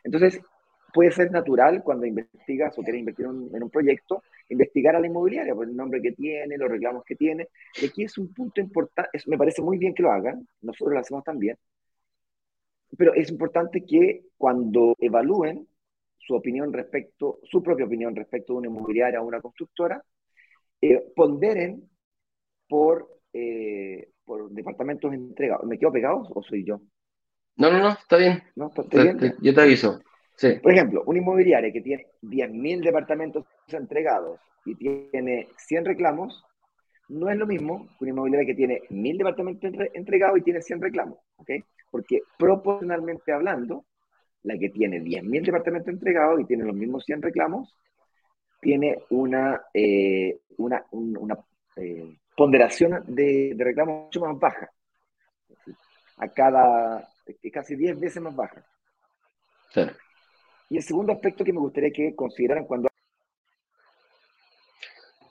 [0.03, 0.41] Entonces,
[0.95, 5.55] puede ser natural cuando investigas o quieres invertir en un proyecto, investigar a la inmobiliaria
[5.55, 7.49] por el nombre que tiene, los reclamos que tiene.
[7.83, 11.01] Y aquí es un punto importante, me parece muy bien que lo hagan, nosotros lo
[11.01, 11.59] hacemos también,
[12.97, 15.69] pero es importante que cuando evalúen
[16.27, 20.03] su opinión respecto, su propia opinión respecto de una inmobiliaria o una constructora,
[20.81, 21.89] eh, ponderen
[22.69, 25.67] por, eh, por departamentos entregados.
[25.67, 26.81] ¿Me quedo pegado o soy yo?
[27.57, 28.43] No, no, no, está bien.
[28.57, 28.71] ¿No?
[29.41, 30.01] Yo te aviso.
[30.37, 30.59] Sí.
[30.63, 36.45] Por ejemplo, una inmobiliaria que tiene 10.000 departamentos entregados y tiene 100 reclamos,
[37.09, 40.83] no es lo mismo que una inmobiliaria que tiene 1.000 departamentos entregados y tiene 100
[40.83, 41.51] reclamos, ¿ok?
[41.91, 43.87] Porque proporcionalmente hablando,
[44.47, 47.77] la que tiene 10.000 departamentos entregados y tiene los mismos 100 reclamos,
[48.61, 51.37] tiene una, eh, una, una
[51.75, 54.71] eh, ponderación de, de, reclamos mucho más baja.
[56.19, 57.09] A cada,
[57.53, 58.65] casi 10 veces más baja.
[60.71, 62.89] Y el segundo aspecto que me gustaría que consideraran cuando...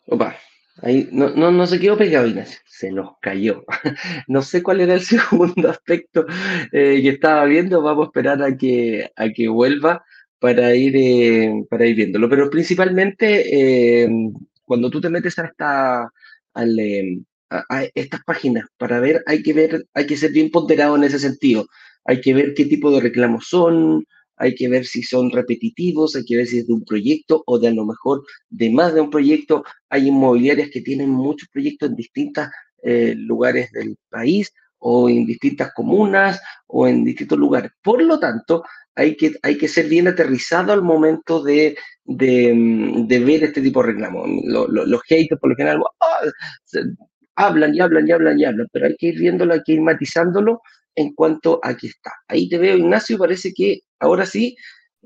[0.08, 0.36] Opa,
[1.12, 3.64] No, no, no se quedó pegado, Ignacio, se nos cayó.
[4.28, 6.26] no sé cuál era el segundo aspecto
[6.72, 10.04] eh, que estaba viendo, vamos a esperar a que, a que vuelva
[10.40, 12.30] para ir, eh, para ir viéndolo.
[12.30, 14.10] Pero principalmente, eh,
[14.66, 16.12] cuando tú te metes a, esta,
[16.54, 21.20] a, estas páginas para ver, hay que ver, hay que ser bien ponderado en ese
[21.20, 21.68] sentido.
[22.04, 24.06] Hay que ver qué tipo de reclamos son,
[24.38, 27.60] hay que ver si son repetitivos, hay que ver si es de un proyecto o
[27.60, 29.64] de a lo mejor de más de un proyecto.
[29.90, 32.48] Hay inmobiliarias que tienen muchos proyectos en distintos
[32.84, 37.72] eh, lugares del país o en distintas comunas o en distintos lugares.
[37.82, 43.44] Por lo tanto, hay que, hay que ser bien aterrizado al momento de, de, ver
[43.44, 44.30] este tipo de reclamos.
[44.46, 46.80] los haters, por lo general, ¡ah!
[47.36, 49.82] hablan y hablan y hablan y hablan, pero hay que ir viéndolo, hay que ir
[49.82, 50.62] matizándolo
[50.96, 52.12] en cuanto a aquí está.
[52.28, 54.56] Ahí te veo, Ignacio, parece que ahora sí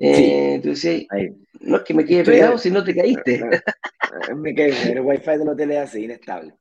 [0.01, 0.61] Eh,
[1.61, 3.43] no es que me quede pegado si no te caíste.
[4.35, 6.53] me caí, el wifi del hotel es así, inestable.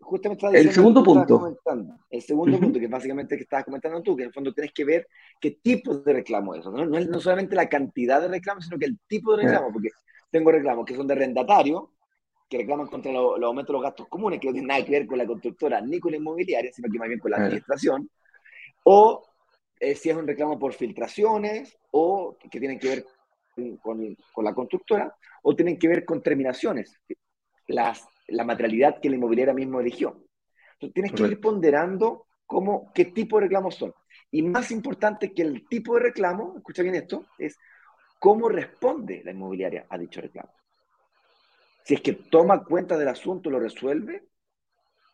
[0.00, 1.58] justamente el segundo punto.
[2.08, 4.84] El segundo punto, que básicamente que estabas comentando tú, que en el fondo tienes que
[4.84, 5.08] ver
[5.40, 6.70] qué tipo de reclamo es eso.
[6.70, 9.72] No, no es no solamente la cantidad de reclamos, sino que el tipo de reclamo,
[9.72, 9.88] porque
[10.30, 11.94] tengo reclamos que son de arrendatario,
[12.50, 15.06] que reclaman contra los aumentos de los gastos comunes, que no tienen nada que ver
[15.06, 18.10] con la constructora ni con la inmobiliaria, sino que más bien con la administración,
[18.82, 19.22] o
[19.78, 23.06] eh, si es un reclamo por filtraciones, o que tienen que ver
[23.80, 27.00] con, con, la constructora, o tienen que ver con terminaciones,
[27.68, 30.20] las, la materialidad que la inmobiliaria mismo eligió.
[30.72, 33.94] Entonces tienes que ir ponderando cómo, qué tipo de reclamos son.
[34.32, 37.56] Y más importante que el tipo de reclamo, escucha bien esto, es
[38.18, 40.59] cómo responde la inmobiliaria a dicho reclamo
[41.84, 44.24] si es que toma cuenta del asunto, lo resuelve,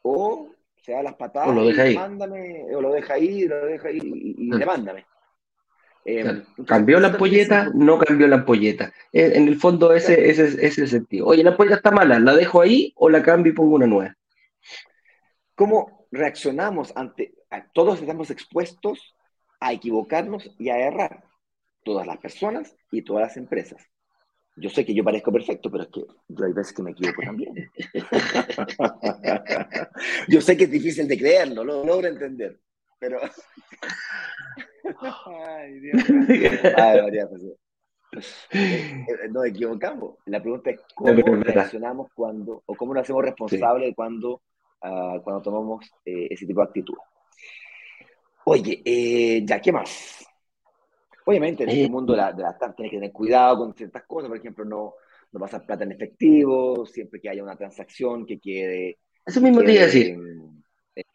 [0.03, 0.51] o
[0.83, 1.97] se da las patadas, o lo deja ahí.
[1.97, 4.59] Mándame, o lo deja ahí, lo deja ahí y, mm.
[4.59, 5.07] demándame.
[6.05, 7.71] Eh, ¿Cambió la ampolleta?
[7.75, 8.93] No cambió la ampolleta.
[9.13, 11.27] Eh, en el fondo ese, ese, es el sentido.
[11.27, 14.17] Oye, la ampolleta está mala, ¿la dejo ahí o la cambio y pongo una nueva?
[15.57, 17.35] ¿Cómo reaccionamos ante...
[17.73, 19.17] todos estamos expuestos
[19.59, 21.25] a equivocarnos y a errar.
[21.83, 23.83] Todas las personas y todas las empresas.
[24.57, 27.23] Yo sé que yo parezco perfecto, pero es que yo hay veces que me equivoco
[27.23, 27.71] también.
[30.29, 32.59] yo sé que es difícil de creerlo, lo logro entender,
[32.99, 33.21] pero...
[35.37, 36.03] Ay, Dios
[36.77, 37.57] Ay, María José.
[38.51, 40.17] Eh, eh, nos equivocamos.
[40.27, 44.43] La pregunta es cómo reaccionamos cuando, o cómo nos hacemos responsables cuando,
[44.83, 46.95] uh, cuando tomamos eh, ese tipo de actitud.
[48.45, 50.26] Oye, eh, ya, ¿qué más?
[51.29, 52.45] Obviamente en este mundo de la, de
[52.77, 54.95] tienes que tener cuidado con ciertas cosas, por ejemplo, no,
[55.33, 58.99] no pasar plata en efectivo, siempre que haya una transacción que quede...
[59.27, 60.17] Eso mismo te iba a decir.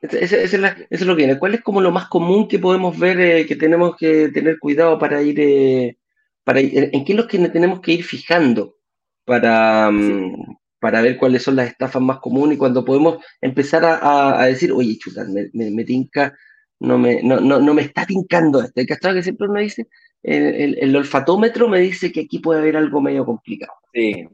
[0.02, 1.40] Eso, es lo que viene.
[1.40, 5.00] ¿Cuál es como lo más común que podemos ver eh, que tenemos que tener cuidado
[5.00, 5.98] para ir, eh,
[6.44, 8.76] para en qué es lo que tenemos que ir fijando
[9.24, 14.42] para, mm, para ver cuáles son las estafas más comunes y cuando podemos empezar a,
[14.42, 16.36] a, decir, oye, chuta, me, me, me tinca
[16.82, 18.82] no me, no, no, no me está tincando esto.
[18.82, 19.88] El que siempre uno dice,
[20.24, 23.74] el, el, olfatómetro me dice que aquí puede haber algo medio complicado.
[23.94, 24.28] Sí,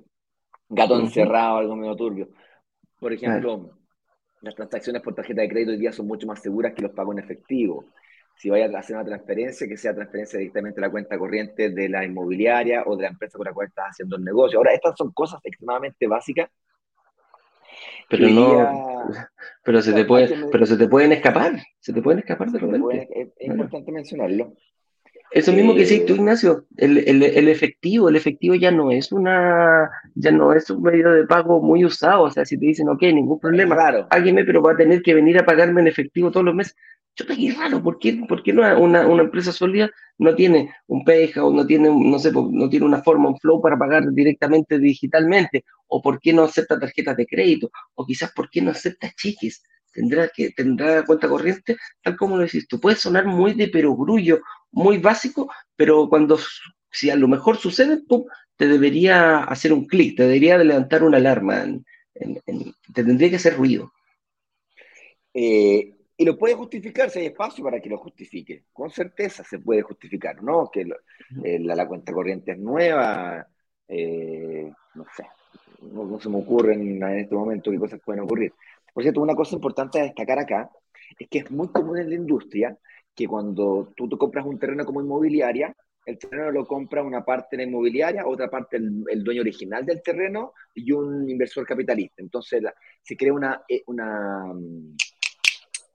[0.69, 2.29] gato encerrado, algo medio turbio.
[2.99, 3.77] Por ejemplo,
[4.41, 7.17] las transacciones por tarjeta de crédito hoy día son mucho más seguras que los pagos
[7.17, 7.85] en efectivo.
[8.37, 11.89] Si vaya a hacer una transferencia, que sea transferencia directamente a la cuenta corriente de
[11.89, 14.57] la inmobiliaria o de la empresa con la cual estás haciendo el negocio.
[14.57, 16.49] Ahora, estas son cosas extremadamente básicas
[18.09, 19.07] pero no,
[19.63, 23.31] pero se te puede, pero se te pueden escapar, se te pueden escapar de repente.
[23.37, 24.53] es, importante mencionarlo.
[25.31, 28.91] Eso mismo que decís tú, eh, Ignacio, el, el, el, efectivo, el efectivo ya no
[28.91, 32.65] es una, ya no es un medio de pago muy usado, o sea, si te
[32.65, 34.07] dicen, ok, ningún problema, claro.
[34.09, 36.75] alguien me, pero va a tener que venir a pagarme en efectivo todos los meses,
[37.17, 41.03] yo te qué raro, ¿por qué, por qué una, una, empresa sólida no tiene un
[41.41, 45.65] o no tiene, no sé, no tiene una forma, un flow para pagar directamente digitalmente?
[45.87, 47.71] ¿O por qué no acepta tarjetas de crédito?
[47.95, 49.63] ¿O quizás por qué no acepta cheques?
[49.91, 52.79] Tendrá, que, tendrá cuenta corriente, tal como lo decís tú.
[52.79, 56.37] Puede sonar muy de perogrullo, muy básico, pero cuando,
[56.91, 58.03] si a lo mejor sucede,
[58.57, 61.65] te debería hacer un clic, te debería levantar una alarma,
[62.13, 63.91] te tendría que hacer ruido.
[65.33, 68.65] Eh, y lo puede justificar si hay espacio para que lo justifique.
[68.73, 70.69] Con certeza se puede justificar, ¿no?
[70.71, 70.81] Que
[71.43, 73.47] eh, la, cuenta corriente es nueva,
[73.87, 75.27] eh, no sé,
[75.81, 78.51] no, se me ocurre en, este momento qué cosas pueden ocurrir.
[78.91, 80.71] Por cierto, una cosa importante a destacar acá
[81.19, 82.75] es que es muy común en la industria
[83.13, 85.75] que cuando tú compras un terreno como inmobiliaria,
[86.05, 90.01] el terreno lo compra una parte de la inmobiliaria, otra parte el, dueño original del
[90.01, 92.23] terreno y un inversor capitalista.
[92.23, 92.63] Entonces
[93.03, 94.53] se crea una, eh, una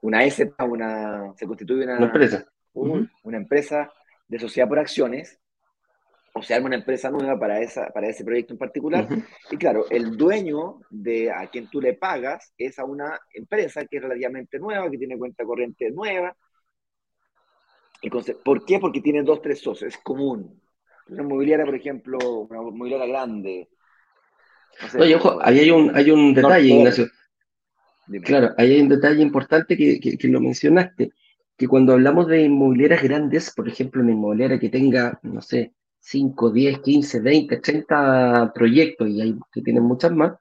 [0.02, 2.46] una S, una, se constituye una, empresa.
[2.74, 3.92] una empresa
[4.28, 5.38] de sociedad por acciones,
[6.34, 9.06] o se arma una empresa nueva para, esa, para ese proyecto en particular.
[9.50, 13.98] Y claro, el dueño de a quien tú le pagas es a una empresa que
[13.98, 16.34] es relativamente nueva, que tiene cuenta corriente nueva.
[18.00, 18.78] Entonces, ¿Por qué?
[18.78, 20.60] Porque tiene dos, tres socios, es común.
[21.08, 23.68] Una inmobiliaria, por ejemplo, una inmobiliaria grande.
[24.98, 27.06] Oye, ojo, ahí hay un, hay un detalle, Ignacio.
[28.24, 31.12] Claro, ahí hay un detalle importante que, que, lo mencionaste,
[31.56, 36.50] que cuando hablamos de inmobiliarias grandes, por ejemplo, una inmobiliaria que tenga, no sé, 5,
[36.50, 40.32] 10, 15, 20, 30 proyectos y hay que tienen muchas más,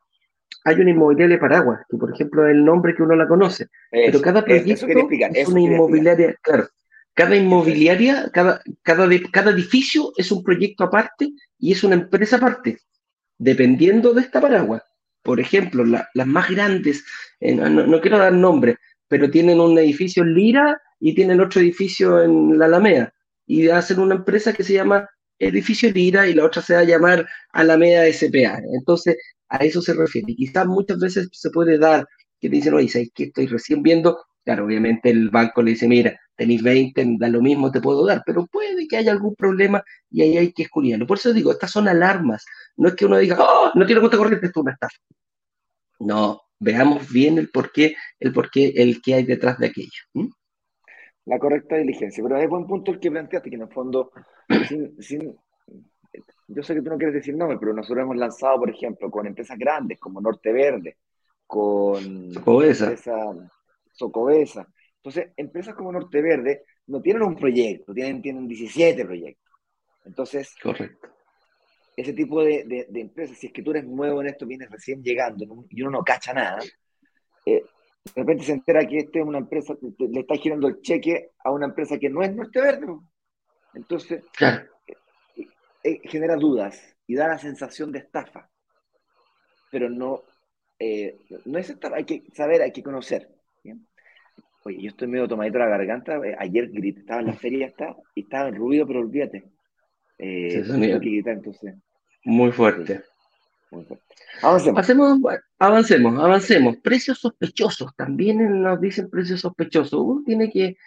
[0.65, 4.21] hay una inmobiliaria paraguas, que por ejemplo es el nombre que uno la conoce, pero
[4.21, 4.87] cada proyecto
[5.33, 6.67] es una inmobiliaria, claro,
[7.13, 12.79] cada inmobiliaria, cada, cada, cada edificio es un proyecto aparte y es una empresa aparte,
[13.37, 14.83] dependiendo de esta paraguas.
[15.23, 17.03] Por ejemplo, las más grandes,
[17.39, 22.21] eh, no, quiero dar nombre, pero tienen un edificio en Lira y tienen otro edificio
[22.23, 23.13] en la Alameda.
[23.45, 25.07] Y hacen una empresa que se llama
[25.39, 28.61] edificio Lira y la otra se va a llamar Alameda SPA.
[28.73, 29.17] Entonces,
[29.49, 30.31] a eso se refiere.
[30.31, 32.07] Y quizás muchas veces se puede dar
[32.39, 34.19] que te dicen, oye, ¿sabes que estoy recién viendo?
[34.45, 38.23] Claro, obviamente el banco le dice, mira, tenéis 20, da lo mismo, te puedo dar,
[38.25, 41.05] pero puede que haya algún problema y ahí hay que escudriñarlo.
[41.05, 42.43] Por eso digo, estas son alarmas.
[42.77, 44.97] No es que uno diga, oh, no tiene cuenta corriente, esto es una estafa.
[45.99, 50.31] No, veamos bien el por qué, el por qué, el que hay detrás de aquello.
[51.25, 52.23] La correcta diligencia.
[52.23, 54.11] Pero es buen punto el que planteaste, que en el fondo,
[54.99, 55.37] sin,
[56.47, 59.27] yo sé que tú no quieres decir nombre, pero nosotros hemos lanzado, por ejemplo, con
[59.27, 60.97] empresas grandes como Norte Verde,
[61.45, 62.95] con Socobesa.
[63.91, 64.67] Socobesa.
[65.03, 69.51] Entonces, empresas como Norte Verde no tienen un proyecto, tienen, tienen 17 proyectos.
[70.05, 71.11] Entonces, Correcto
[71.95, 75.03] ese tipo de, de, empresas, si es que tú eres nuevo en esto, vienes recién
[75.03, 76.59] llegando y uno no cacha nada,
[77.45, 77.63] eh,
[78.03, 81.51] de repente se entera que este es una empresa, le está girando el cheque a
[81.51, 82.87] una empresa que no es Norte Verde.
[83.73, 85.47] Entonces, eh,
[85.83, 88.49] eh, genera dudas y da la sensación de estafa.
[89.69, 90.23] Pero no,
[91.45, 93.29] no es estafa, hay que saber, hay que conocer.
[94.63, 96.19] Oye, yo estoy medio tomadito la garganta.
[96.37, 99.43] Ayer grité, estaba en la feria está, y estaba en ruido, pero olvídate.
[100.19, 100.63] Eh,
[102.23, 103.01] muy fuerte.
[104.41, 105.21] Avancemos.
[105.57, 106.77] avancemos, avancemos.
[106.77, 107.95] Precios sospechosos.
[107.95, 109.99] También nos dicen precios sospechosos.
[109.99, 110.77] Uno tiene que,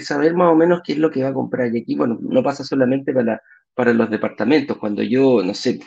[0.00, 1.72] saber más o menos qué es lo que va a comprar.
[1.74, 3.40] Y aquí, bueno, no pasa solamente para,
[3.74, 4.78] para los departamentos.
[4.78, 5.78] Cuando yo, no sé,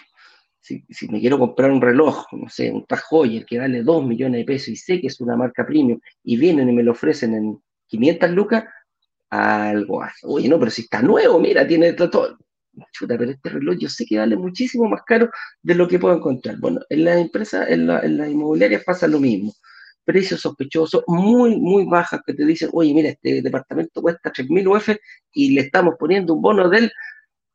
[0.62, 3.02] si, me quiero comprar un reloj, no sé, un Tag
[3.47, 6.69] que vale 2 millones de pesos y sé que es una marca premium y vienen
[6.69, 8.65] y me lo ofrecen en 500 lucas,
[9.30, 10.28] algo hace.
[10.28, 12.38] Oye, no, pero si está nuevo, mira, tiene todo
[12.91, 15.30] chuta, pero este reloj yo sé que vale muchísimo más caro
[15.62, 16.58] de lo que puedo encontrar.
[16.60, 19.54] Bueno, en la empresa, en la, en la inmobiliaria pasa lo mismo.
[20.06, 24.89] Precios sospechosos muy, muy bajas que te dicen, oye, mira, este departamento cuesta 3.000 UF
[25.34, 26.91] y le estamos poniendo un bono del,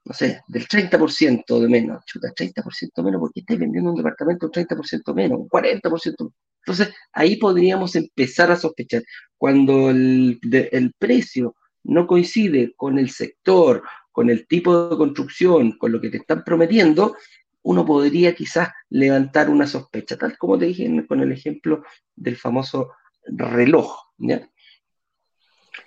[0.07, 2.05] no sé, del 30% de menos.
[2.07, 6.33] Chuta, 30% menos, porque estáis vendiendo un departamento un 30% menos, un 40%.
[6.65, 9.03] Entonces, ahí podríamos empezar a sospechar.
[9.37, 13.83] Cuando el, el precio no coincide con el sector
[14.17, 17.17] con el tipo de construcción, con lo que te están prometiendo,
[17.61, 21.83] uno podría quizás levantar una sospecha, tal como te dije con el ejemplo
[22.15, 22.93] del famoso
[23.27, 23.95] reloj.
[24.17, 24.49] ¿ya?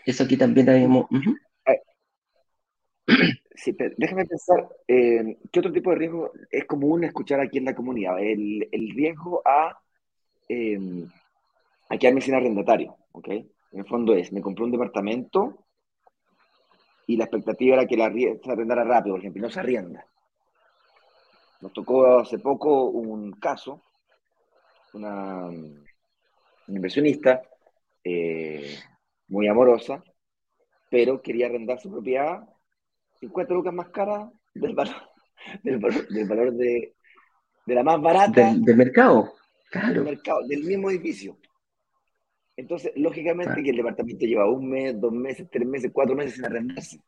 [0.06, 1.08] Eso aquí también tenemos...
[3.62, 7.76] Sí, déjame pensar, eh, ¿qué otro tipo de riesgo es común escuchar aquí en la
[7.76, 8.18] comunidad?
[8.18, 9.78] El, riesgo a,
[10.48, 10.80] eh,
[11.90, 13.28] a quedarme arrendatario, ¿ok?
[13.28, 15.66] En el fondo es, me compré un departamento
[17.06, 20.06] y la expectativa era que la se arrendara rápido, por no se arrienda.
[21.60, 23.84] Nos tocó hace poco un caso,
[24.94, 25.50] una,
[26.70, 27.42] inversionista
[28.06, 28.80] eh,
[29.28, 30.02] muy amorosa,
[30.90, 32.48] pero quería arrendar su propiedad
[33.20, 34.96] 50 lucas más cara del valor,
[35.64, 35.78] del
[36.28, 36.96] valor, de,
[37.66, 38.54] la más barata.
[38.54, 39.34] Del, mercado,
[39.70, 39.94] claro.
[39.94, 41.38] Del mercado, del mismo edificio.
[42.56, 46.46] Entonces, lógicamente que el departamento lleva un mes, dos meses, tres meses, cuatro meses sin
[46.46, 47.00] arrendarse.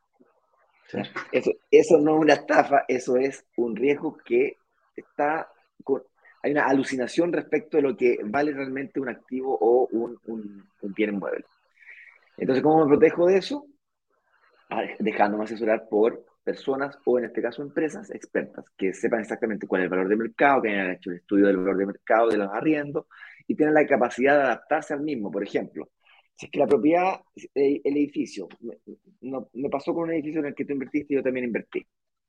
[1.31, 4.57] Eso, eso no es una estafa, eso es un riesgo que
[4.95, 5.49] está
[5.83, 6.03] con,
[6.43, 10.93] hay una alucinación respecto de lo que vale realmente un activo o un, un, un
[10.93, 11.45] bien inmueble.
[12.37, 13.65] Entonces, ¿cómo me protejo de eso?
[14.99, 19.85] Dejándome asesorar por personas o en este caso empresas expertas que sepan exactamente cuál es
[19.85, 22.49] el valor de mercado, que hayan hecho el estudio del valor de mercado de los
[22.51, 23.05] arriendos
[23.47, 25.29] y tienen la capacidad de adaptarse al mismo.
[25.29, 25.89] Por ejemplo,
[26.35, 27.19] si es que la propiedad,
[27.53, 31.23] el edificio, me, me pasó con un edificio en el que tú invertiste y yo
[31.23, 31.85] también invertí.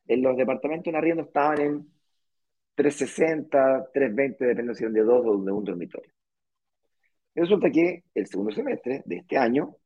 [0.06, 1.92] En los departamentos en arriendo estaban en
[2.74, 6.12] 360, 320, depende si eran de dos o de un dormitorio.
[7.34, 9.76] Resulta que el segundo semestre de este año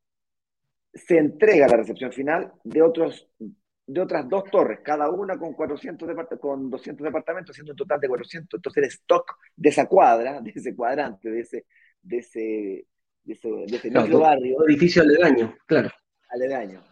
[0.96, 3.28] se entrega la recepción final de otros
[3.88, 6.08] de otras dos torres, cada una con 400
[6.40, 8.58] con 200 departamentos, haciendo un total de 400.
[8.58, 11.66] Entonces el stock de esa cuadra, de ese cuadrante, de ese,
[12.02, 12.86] de ese,
[13.22, 14.56] de ese, de ese claro, barrio.
[14.66, 15.90] Edificio aledaño, claro.
[16.30, 16.82] Aledaño.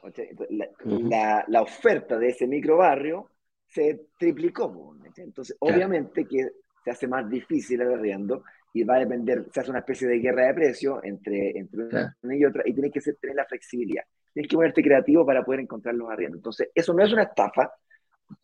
[1.10, 3.28] La, la, oferta de ese micro barrio
[3.66, 4.96] se triplicó.
[5.16, 6.48] Entonces, obviamente que
[6.84, 8.44] se hace más difícil el arriendo
[8.74, 11.84] y va a depender, se hace una especie de guerra de precios entre, entre
[12.22, 14.04] una y otra y tiene que ser, tener la flexibilidad
[14.34, 16.38] tienes que ponerte creativo para poder encontrar los arriendos.
[16.38, 17.72] Entonces, eso no es una estafa,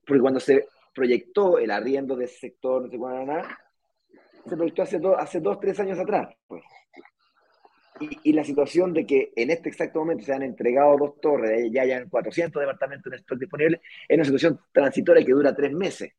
[0.06, 3.58] porque cuando se proyectó el arriendo de ese sector, no sé cuándo, nada,
[4.48, 6.32] se proyectó hace, hace dos, tres años atrás.
[6.46, 6.62] Pues.
[8.22, 11.82] Y, la situación de que en este exacto momento se han entregado dos torres, ya
[11.82, 16.12] hayan 400 departamentos en stock disponible, es una situación transitoria que dura tres meses,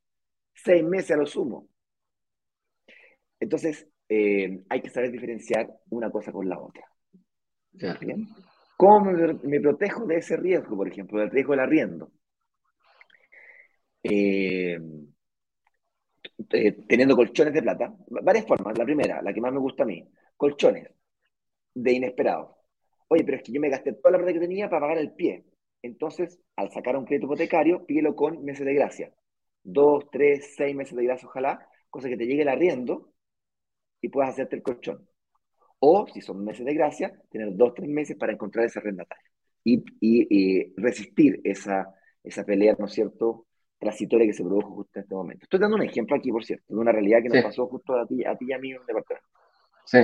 [0.53, 1.67] seis meses a lo sumo.
[3.39, 6.85] Entonces, eh, hay que saber diferenciar una cosa con la otra.
[7.71, 8.27] ¿Bien?
[8.75, 12.11] ¿Cómo me, protejo de ese riesgo, por ejemplo, del riesgo del arriendo?
[14.03, 14.77] eh,
[16.51, 17.95] eh, teniendo colchones de plata.
[18.09, 18.77] Varias formas.
[18.77, 20.05] La primera, la que más me gusta a mí,
[20.35, 20.89] colchones
[21.73, 22.57] de inesperado.
[23.07, 25.13] Oye, pero es que yo me gasté toda la plata que tenía para pagar el
[25.13, 25.45] pie.
[25.81, 29.13] Entonces, al sacar un crédito hipotecario, pídelo con meses de gracia.
[29.63, 33.13] Dos, tres, seis meses de gracia, ojalá, cosa que te llegue el arriendo
[34.01, 35.07] y puedas hacerte el colchón.
[35.79, 39.31] O, si son meses de gracia, tener dos, tres meses para encontrar ese arrendatario
[39.63, 41.93] y, y, resistir esa,
[42.23, 43.47] esa pelea, ¿no es cierto?,
[43.79, 45.43] transitoria que se produjo justo en este momento.
[45.43, 48.05] Estoy dando un ejemplo aquí, por cierto, de una realidad que nos pasó justo a
[48.05, 49.27] ti, a ti y a mí en un departamento.
[49.85, 49.99] Sí.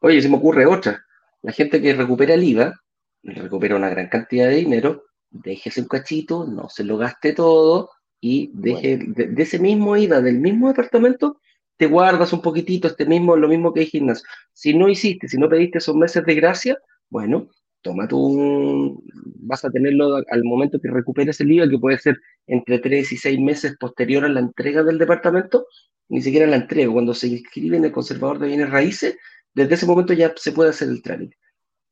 [0.00, 1.04] Oye, se me ocurre otra.
[1.42, 2.74] La gente que recupera el IVA,
[3.22, 8.50] recupera una gran cantidad de dinero, déjese un cachito, no se lo gaste todo y
[8.54, 11.40] deje de, ese mismo IVA del mismo departamento,
[11.76, 14.24] te guardas un poquitito, este mismo, lo mismo que hay gimnasio.
[14.52, 16.78] Si no hiciste, si no pediste esos meses de gracia,
[17.10, 17.48] bueno,
[17.82, 19.02] toma tu,
[19.40, 23.16] vas a tenerlo al momento que recuperes el IVA, que puede ser entre tres y
[23.16, 25.66] seis meses posterior a la entrega del departamento,
[26.08, 29.16] ni siquiera la entrega, cuando se inscribe en el conservador de bienes raíces,
[29.52, 31.36] desde ese momento ya se puede hacer el trámite.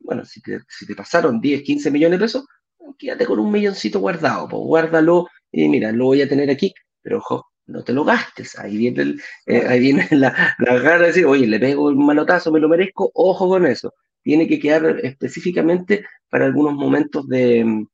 [0.01, 2.47] Bueno, si te, si te pasaron 10, 15 millones de pesos,
[2.99, 6.73] quédate con un milloncito guardado, pues guárdalo y mira, lo voy a tener aquí,
[7.03, 8.59] pero ojo, no te lo gastes.
[8.59, 12.05] Ahí viene, el, eh, ahí viene la, la gana de decir, oye, le pego un
[12.05, 13.95] manotazo, me lo merezco, ojo con eso.
[14.23, 17.87] Tiene que quedar específicamente para algunos momentos de,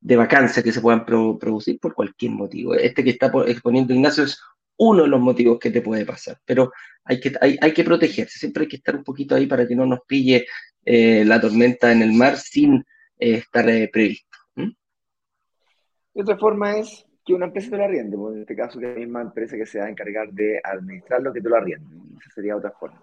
[0.00, 2.74] de vacancia que se puedan producir por cualquier motivo.
[2.74, 4.40] Este que está exponiendo Ignacio es
[4.78, 6.70] uno de los motivos que te puede pasar, pero
[7.04, 9.74] hay que, hay, hay que protegerse, siempre hay que estar un poquito ahí para que
[9.74, 10.46] no nos pille
[10.84, 12.84] eh, la tormenta en el mar sin
[13.18, 14.36] eh, estar previsto.
[14.56, 18.86] De otra forma es que una empresa te lo arriende, pues, en este caso que
[18.86, 21.96] la misma empresa que se va a encargar de administrarlo que te lo arriende.
[22.20, 23.02] Esa sería otra forma.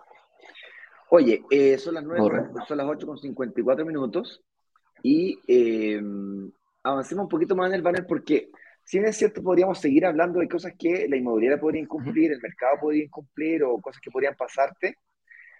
[1.09, 1.43] Oye,
[1.77, 4.41] son las 9, son las 8 con 54 minutos
[5.03, 5.37] y
[6.81, 8.49] avancemos un poquito más en el panel porque
[8.83, 12.41] si bien es cierto, podríamos seguir hablando de cosas que la inmobiliaria podría incumplir, el
[12.41, 14.97] mercado podría incumplir o cosas que podrían pasarte.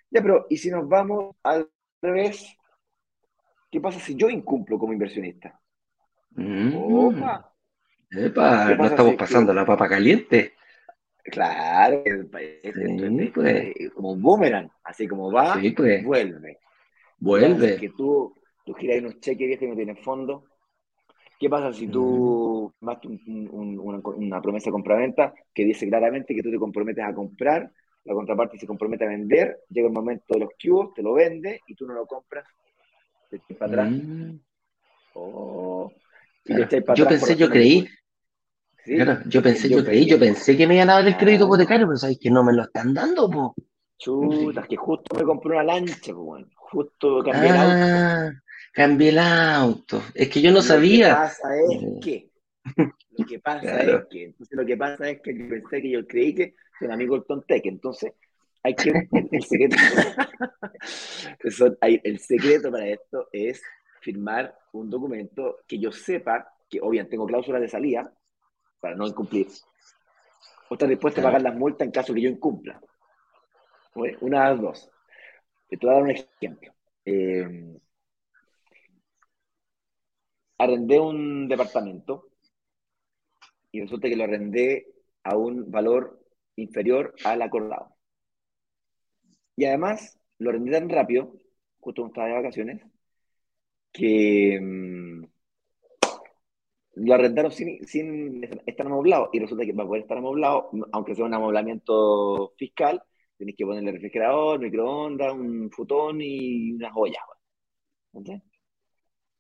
[0.10, 1.70] Ya, pero ¿y si nos vamos al
[2.02, 2.58] revés?
[3.70, 5.60] ¿Qué pasa si yo incumplo como inversionista?
[6.32, 6.76] Mm.
[6.76, 7.53] Opa.
[8.16, 10.54] Epa, no estamos pasando la papa caliente.
[11.24, 16.04] Claro, es, como un boomerang, así como va, pues.
[16.04, 16.60] vuelve.
[17.18, 17.78] Vuelve.
[17.78, 18.36] que tú,
[18.66, 20.46] tú giras unos cheques viejos y no tienes fondo.
[21.40, 26.52] ¿Qué pasa si tú más una, una, promesa de compraventa que dice claramente que tú
[26.52, 27.72] te comprometes a comprar,
[28.06, 31.62] la contraparte se compromete a vender, llega el momento de los cubos, te lo vende
[31.68, 32.46] y tú no lo compras,
[33.30, 33.92] te echas para atrás.
[33.92, 34.40] Mm.
[35.16, 35.92] Oh.
[36.96, 37.88] yo pensé, yo creí.
[38.86, 41.98] Yo pensé, yo, creí, yo pensé que me iban a dar el crédito hipotecario, pero
[41.98, 43.56] sabes que no me lo están dando, po.
[43.98, 48.32] Chuta, que justo me compré una lancha, pues, justo cambié ah,
[48.74, 50.02] cambié el auto.
[50.14, 51.10] Es que yo no sabía.
[51.10, 52.00] Lo que pasa es eh.
[52.02, 52.30] que.
[53.18, 54.24] Lo que pasa es que.
[54.26, 57.26] Entonces, lo que pasa es que yo pensé que yo creí que un amigo del
[57.26, 57.66] Tontec.
[57.66, 58.12] Entonces,
[58.64, 59.08] hay que.
[59.32, 59.78] El, secreto.
[62.04, 63.62] el secreto para esto es
[64.02, 68.14] firmar un documento que yo sepa que, obviamente, tengo cláusulas de salida
[68.84, 69.48] para no incumplir.
[70.70, 72.82] O estar dispuesto a pagar las multas en caso que yo incumpla.
[73.96, 74.92] Una de las dos.
[75.70, 76.74] Te voy a dar un ejemplo.
[77.06, 77.80] Eh,
[80.58, 82.28] arrendé un departamento
[83.72, 84.88] y resulta que lo arrendé
[85.24, 86.20] a un valor
[86.58, 87.96] inferior al acordado.
[89.56, 91.32] Y además lo arrendé tan rápido,
[91.80, 92.82] justo cuando estaba de vacaciones,
[93.94, 95.03] que mm,
[96.96, 99.30] lo arrendaron sin, sin, estar amoblado.
[99.34, 103.02] Y resulta que para poder estar amoblado, aunque sea un amoblamiento fiscal,
[103.38, 107.24] tienes que ponerle refrigerador, microondas, un futón y unas ollas.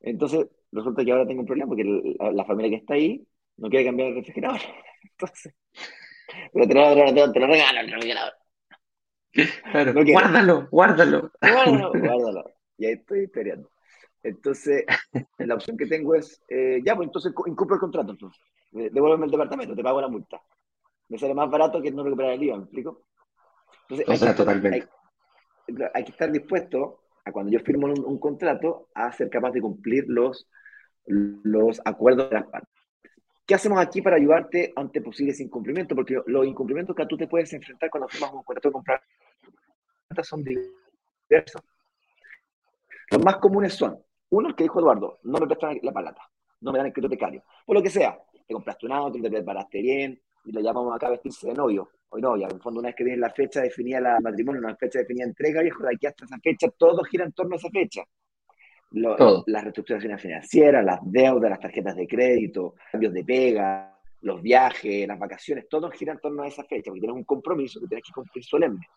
[0.01, 3.25] Entonces, resulta que ahora tengo un problema porque la, familia que está ahí
[3.57, 4.59] no quiere cambiar el refrigerador.
[5.03, 5.53] Entonces,
[6.51, 8.33] pero te lo, te, te lo regalo el refrigerador.
[9.71, 11.31] Claro, guárdalo, guárdalo.
[11.41, 12.43] Guárdalo, guárdalo.
[12.77, 13.69] Y ahí estoy esperando.
[14.23, 14.85] Entonces,
[15.37, 18.41] la opción que tengo es, eh, ya, pues entonces incumplo el contrato, entonces.
[18.71, 20.41] Devuélveme el departamento, te pago la multa.
[21.09, 23.03] Me sale más barato que no recuperar el IVA, ¿me explico?
[23.83, 24.87] Entonces, o sea, totalmente.
[25.93, 29.61] Hay, que estar dispuesto a cuando yo firmo un, un, contrato a ser capaz de
[29.61, 30.47] cumplir los
[31.05, 32.69] los acuerdos de las partes.
[33.45, 35.95] ¿Qué hacemos aquí para ayudarte ante posibles incumplimientos?
[35.95, 39.01] Porque los incumplimientos que tú te puedes enfrentar cuando firmas un contrato de comprar
[40.21, 41.61] son diversos.
[43.11, 43.97] Los más comunes son,
[44.35, 46.21] uno, el que dijo Eduardo, no me prestan la palata,
[46.61, 47.43] no me dan el crédito becario.
[47.65, 48.17] Por lo que sea,
[48.47, 51.89] te compraste un auto, te preparaste bien, y le llamamos acá a vestirse de novio,
[52.09, 52.47] o novia.
[52.47, 55.25] En el fondo, una vez que viene la fecha definida la matrimonio, una fecha definida
[55.25, 58.03] entrega, viejo, de aquí hasta esa fecha, todo gira en torno a esa fecha
[58.93, 65.17] las reestructuraciones financieras, las deudas, las tarjetas de crédito, cambios de pega, los viajes, las
[65.17, 68.13] vacaciones, todo gira en torno a esa fecha, porque tienes un compromiso que tienes que
[68.13, 68.87] cumplir solemne.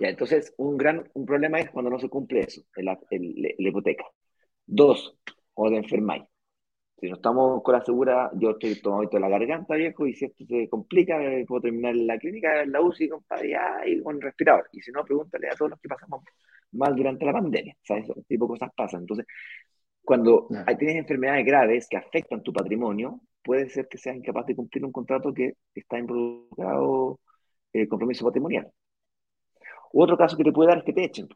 [0.00, 2.98] Ya, entonces, un gran un problema es cuando no se cumple eso, la
[3.58, 4.04] hipoteca.
[4.66, 5.16] Dos,
[5.54, 6.24] cuando te enfermáis.
[7.00, 10.26] Si no estamos con la segura, yo estoy tomando de la garganta, viejo, y si
[10.26, 14.68] esto se complica, puedo terminar en la clínica, en la UCI, compadre, y con respirador.
[14.72, 16.22] Y si no, pregúntale a todos los que pasamos
[16.72, 17.76] mal durante la pandemia.
[17.82, 18.08] ¿Sabes?
[18.10, 19.00] Ese tipo de cosas pasan.
[19.02, 19.26] Entonces,
[20.02, 20.48] cuando
[20.78, 24.92] tienes enfermedades graves que afectan tu patrimonio, puede ser que seas incapaz de cumplir un
[24.92, 27.20] contrato que está involucrado
[27.72, 28.70] el compromiso patrimonial.
[29.92, 31.28] Otro caso que te puede dar es que te echen.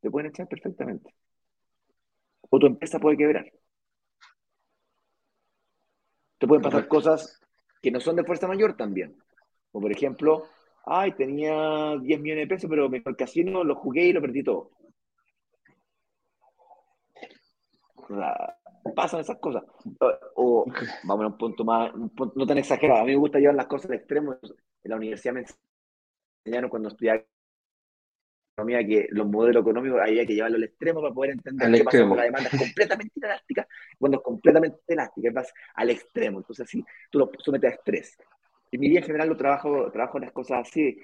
[0.00, 1.14] Te pueden echar perfectamente.
[2.50, 3.46] O tu empresa puede quebrar.
[6.38, 7.40] Te pueden pasar cosas
[7.80, 9.16] que no son de fuerza mayor también.
[9.70, 10.44] Como por ejemplo,
[10.84, 14.42] ay, tenía 10 millones de pesos, pero me el casino, lo jugué y lo perdí
[14.42, 14.70] todo.
[18.94, 19.62] pasan esas cosas.
[20.34, 20.66] O,
[21.04, 23.02] vamos a un punto más, no tan exagerado.
[23.02, 24.36] A mí me gusta llevar las cosas al extremo.
[24.42, 25.44] En la universidad me
[26.44, 27.24] enseñaron cuando estudiaba
[28.54, 31.98] economía que los modelos económicos había que llevarlo al extremo para poder entender qué pasa
[31.98, 33.68] cuando la demanda es completamente elástica.
[33.98, 36.38] Cuando es completamente elástica, vas al extremo.
[36.38, 38.16] Entonces, así tú lo sometes a estrés.
[38.70, 40.98] En mi vida en general lo trabajo, trabajo las cosas así.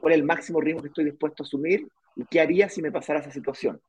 [0.00, 1.86] ¿Cuál es el máximo riesgo que estoy dispuesto a asumir?
[2.16, 3.80] ¿Y qué haría si me pasara esa situación?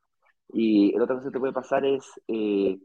[0.51, 2.77] Y la otra cosa que te puede pasar es, eh,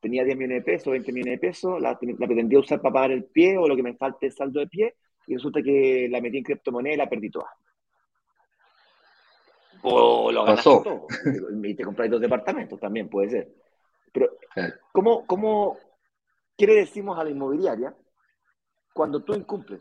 [0.00, 3.10] tenía 10 millones de pesos, 20 millones de pesos, la, la, pretendía usar para pagar
[3.12, 4.94] el pie o lo que me falte es saldo de pie,
[5.30, 7.54] y resulta que la metí en criptomoneda y la perdí toda.
[9.82, 11.06] O lo ganaste todo.
[11.62, 13.48] Y te compráis dos departamentos, también puede ser.
[14.12, 14.28] Pero,
[14.90, 15.78] ¿cómo, ¿cómo,
[16.56, 17.94] qué le decimos a la inmobiliaria
[18.92, 19.80] cuando tú incumples?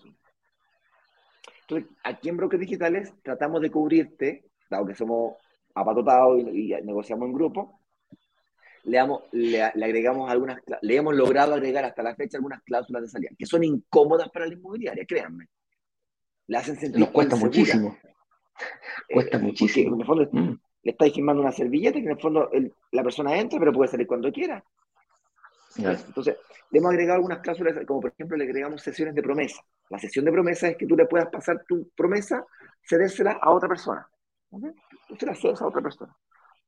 [1.61, 5.33] Entonces, aquí en Brokers Digitales tratamos de cubrirte, dado que somos
[5.73, 7.78] apatotados y, negociamos en grupo,
[8.89, 13.07] le, damos, le, agregamos algunas, le hemos logrado agregar hasta la fecha algunas cláusulas de
[13.07, 15.47] salida, que son incómodas para la inmobiliaria, créanme.
[16.47, 17.95] Le hacen sentir Nos cuesta muchísimo.
[19.13, 19.93] cuesta eh, muchísimo.
[19.93, 20.59] En el fondo mm.
[20.83, 22.49] le estáis firmando una servilleta que en el fondo
[22.91, 24.63] la persona entra, pero puede salir cuando quiera.
[25.77, 26.35] Entonces,
[26.71, 29.61] le hemos agregado algunas cláusulas, como por ejemplo le agregamos sesiones de promesa.
[29.89, 32.43] La sesión de promesa es que tú le puedas pasar tu promesa,
[32.81, 34.09] cedérsela a otra persona.
[34.49, 36.15] Tú la cedes a otra persona.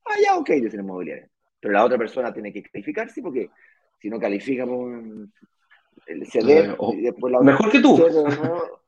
[0.05, 1.30] Ah, ya, ok, dice el inmobiliario.
[1.61, 3.49] Pero la otra persona tiene que calificarse porque
[3.99, 4.65] si no califica,
[6.07, 6.75] el ceder,
[7.43, 8.03] mejor que tú.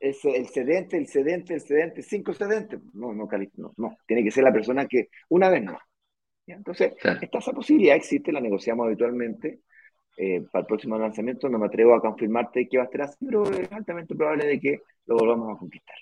[0.00, 2.80] es el cedente, el cedente, el cedente, cinco cedentes.
[2.92, 5.78] No, no, no, no, tiene que ser la persona que una vez no.
[6.46, 9.60] Entonces, esta esa posibilidad existe, la negociamos habitualmente.
[10.20, 13.24] Eh, para el próximo lanzamiento no me atrevo a confirmarte que va a estar así,
[13.24, 15.94] pero es altamente probable de que lo volvamos a conquistar.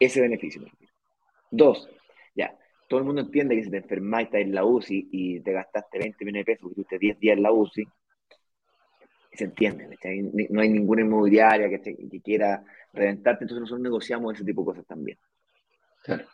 [0.00, 0.62] Ese beneficio.
[1.50, 1.95] Dos, ya,
[2.88, 5.52] todo el mundo entiende que si te enfermas y estás en la UCI y te
[5.52, 7.84] gastaste 20 millones de pesos, que tuviste 10 días en la UCI,
[9.32, 9.98] se entiende,
[10.50, 14.86] no hay ninguna inmobiliaria que, que quiera reventarte, entonces nosotros negociamos ese tipo de cosas
[14.86, 15.18] también.
[16.04, 16.24] Claro.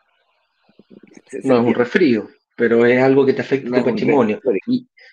[1.43, 4.41] no es un resfrío, pero es algo que te afecta tu patrimonio.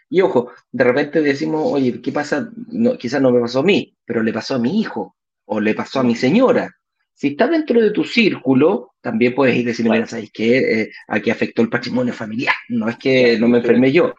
[0.10, 2.52] Y, ojo, de repente decimos, oye, ¿qué pasa?
[2.68, 5.16] No, quizás no me pasó a mí, pero le pasó a mi hijo
[5.46, 6.76] o le pasó a mi señora.
[7.20, 10.84] Si está dentro de tu círculo, también puedes ir decirle, mira, ¿sabes qué?
[10.84, 14.16] Eh, aquí afectó el patrimonio familiar, no es que no me enfermé yo.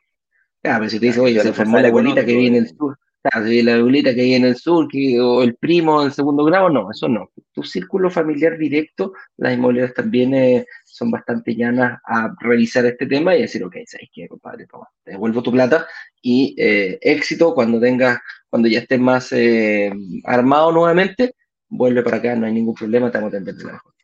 [0.63, 2.99] Ah, pero si te dice, oye, se enfermó la abuelita que viene en el sur,
[3.23, 4.87] la abuelita que hay en el sur
[5.19, 7.31] o el primo en segundo grado, no, eso no.
[7.55, 13.35] Tu círculo familiar directo, las inmobiliarias también eh, son bastante llanas a revisar este tema
[13.35, 14.67] y decir, ok, ¿sabes qué, compadre?
[15.05, 15.87] te devuelvo tu plata
[16.21, 18.19] y eh, éxito cuando tengas,
[18.51, 19.91] cuando ya estés más eh,
[20.25, 21.35] armado nuevamente,
[21.71, 23.95] vuelve para acá, no hay ningún problema, te vamos a atender la mejor.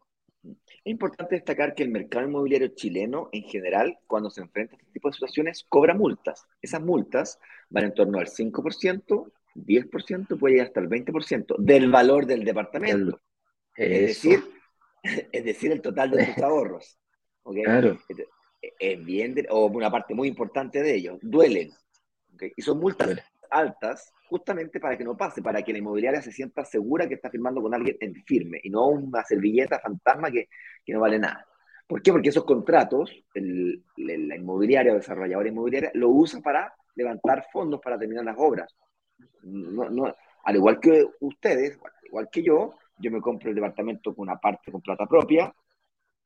[0.43, 4.93] Es importante destacar que el mercado inmobiliario chileno, en general, cuando se enfrenta a este
[4.93, 6.47] tipo de situaciones, cobra multas.
[6.63, 7.41] Esas multas
[7.71, 13.21] van en torno al 5%, 10%, puede llegar hasta el 20% del valor del departamento.
[13.75, 14.45] es, decir,
[15.33, 16.99] es decir, el total de tus ahorros.
[17.65, 17.99] Claro.
[18.79, 21.73] Es bien, o una parte muy importante de ellos, duelen.
[22.57, 23.21] Y son multas
[23.51, 27.31] altas justamente para que no pase, para que la inmobiliaria se sienta segura que está
[27.31, 30.49] firmando con alguien en firme y no una servilleta fantasma que,
[30.85, 31.47] que no vale nada.
[31.87, 32.11] ¿Por qué?
[32.11, 38.25] Porque esos contratos, la inmobiliaria o desarrolladora inmobiliaria lo usa para levantar fondos para terminar
[38.25, 38.75] las obras.
[40.45, 44.73] Al igual que ustedes, igual que yo, yo me compro el departamento con una parte
[44.73, 45.55] con plata propia,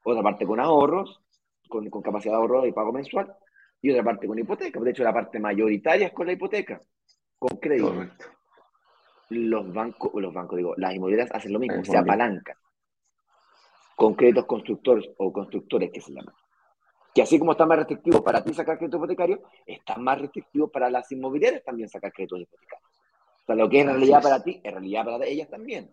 [0.02, 1.20] otra parte con ahorros,
[1.68, 3.34] con capacidad de ahorro y pago mensual,
[3.82, 4.80] y otra parte con hipoteca.
[4.80, 6.80] De hecho, la parte mayoritaria es con la hipoteca
[7.40, 8.06] con crédito.
[9.30, 12.56] Los bancos, los bancos, digo, las inmobiliarias hacen lo mismo, se apalancan
[13.96, 16.34] con créditos constructores o constructores que se llaman.
[17.14, 20.88] que así como está más restrictivo para ti sacar crédito hipotecario, está más restrictivo para
[20.88, 22.86] las inmobiliarias también sacar crédito hipotecario.
[23.42, 25.90] O sea, lo que es realidad para ti, es realidad para ellas también.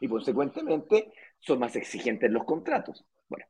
[0.00, 3.06] Y consecuentemente son más exigentes los contratos.
[3.28, 3.46] Bueno,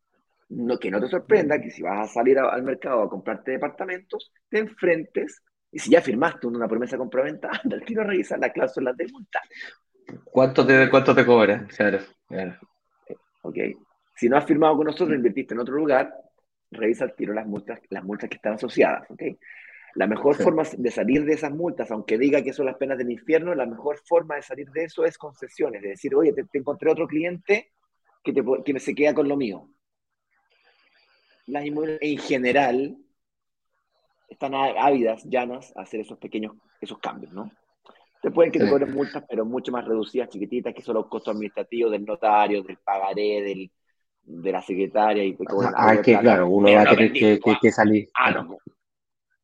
[0.51, 4.32] no, que no te sorprenda que si vas a salir al mercado a comprarte departamentos,
[4.49, 5.43] te enfrentes,
[5.75, 9.09] y si ya firmaste una promesa compraventa, anda al tiro a revisar las cláusulas de
[9.09, 9.43] multa.
[10.22, 11.66] ¿Cuánto te, cuánto te cobran?
[11.66, 11.99] Claro,
[12.29, 12.57] claro.
[13.43, 13.57] Ok.
[14.14, 16.14] Si no has firmado con nosotros, invertiste en otro lugar,
[16.70, 19.11] revisa al tiro las multas, las multas que están asociadas.
[19.11, 19.22] ¿ok?
[19.97, 23.11] La mejor forma de salir de esas multas, aunque diga que son las penas del
[23.11, 26.89] infierno, la mejor forma de salir de eso es concesiones, de decir, oye, te, encontré
[26.89, 27.72] otro cliente
[28.22, 29.68] que, te, que se queda con lo mío.
[31.47, 33.03] Las inmobiliarias en general
[34.29, 37.51] están ávidas, llanas, a hacer esos pequeños, esos cambios, ¿no?
[38.22, 41.35] Te pueden que te cobren multas, pero mucho más reducidas, chiquititas, que son los costos
[41.35, 43.70] administrativos del notario, del pagaré, del,
[44.25, 45.75] de la secretaria y te cobran.
[45.77, 48.09] Ah, que claro, uno va a tener que, salir.
[48.14, 48.57] Ah, no.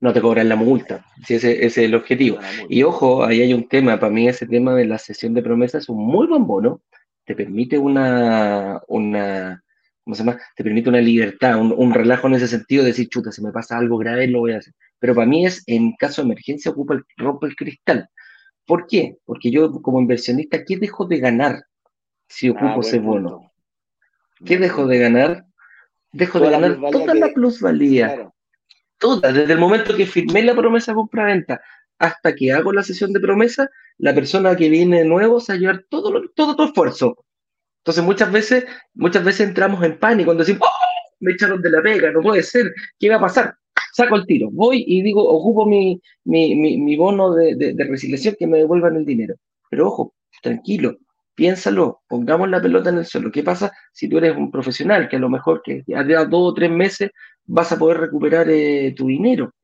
[0.00, 0.12] no.
[0.14, 2.38] te cobran la multa, si ese, es el objetivo.
[2.70, 5.82] Y ojo, ahí hay un tema, para mí ese tema de la sesión de promesas
[5.82, 6.80] es un muy buen bono,
[7.26, 9.62] te permite una, una
[10.10, 10.40] ¿cómo se llama?
[10.56, 13.78] Te permite una libertad, un, relajo en ese sentido de decir, chuta, si me pasa
[13.78, 14.74] algo grave, lo voy a hacer.
[14.98, 18.08] Pero para mí es, en caso de emergencia, ocupa el, rompe el cristal.
[18.66, 19.18] ¿Por qué?
[19.24, 21.62] Porque yo como inversionista, ¿qué dejo de ganar
[22.28, 23.52] si ah, ocupo ese bono?
[24.44, 25.44] ¿Qué dejo de ganar?
[26.10, 28.32] Dejo de ganar toda la plusvalía.
[28.98, 31.60] Toda, desde el momento que firmé la promesa de compra-venta
[32.00, 35.56] hasta que hago la sesión de promesa, la persona que viene de nuevo se va
[35.56, 37.16] a llevar todo, todo tu esfuerzo.
[37.80, 40.90] Entonces muchas veces, muchas veces entramos en pánico cuando decimos, ¡Oh!
[41.20, 43.54] me echaron de la pega, no puede ser, ¿qué va a pasar?
[43.92, 48.36] Saco el tiro, voy y digo, ocupo mi, mi, mi, bono de, de, de resiliación
[48.38, 49.34] que me devuelvan el dinero.
[49.68, 50.96] Pero ojo, tranquilo,
[51.34, 53.32] piénsalo, pongamos la pelota en el suelo.
[53.32, 56.54] ¿Qué pasa si tú eres un profesional que a lo mejor que a dos o
[56.54, 57.10] tres meses
[57.46, 59.54] vas a poder recuperar eh, tu dinero?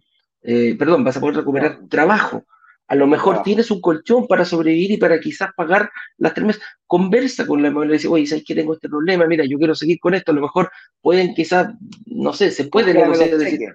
[0.43, 2.45] Eh, perdón, vas a poder recuperar trabajo.
[2.89, 6.63] A lo mejor tienes un colchón para sobrevivir y para quizás pagar las tres meses.
[6.87, 9.27] Conversa con la y dice, oye, ¿sabes que tengo este problema?
[9.27, 10.31] Mira, yo quiero seguir con esto.
[10.31, 10.71] A lo mejor
[11.01, 11.75] pueden quizás,
[12.07, 13.37] no sé, se puede negociar.
[13.37, 13.75] Decir,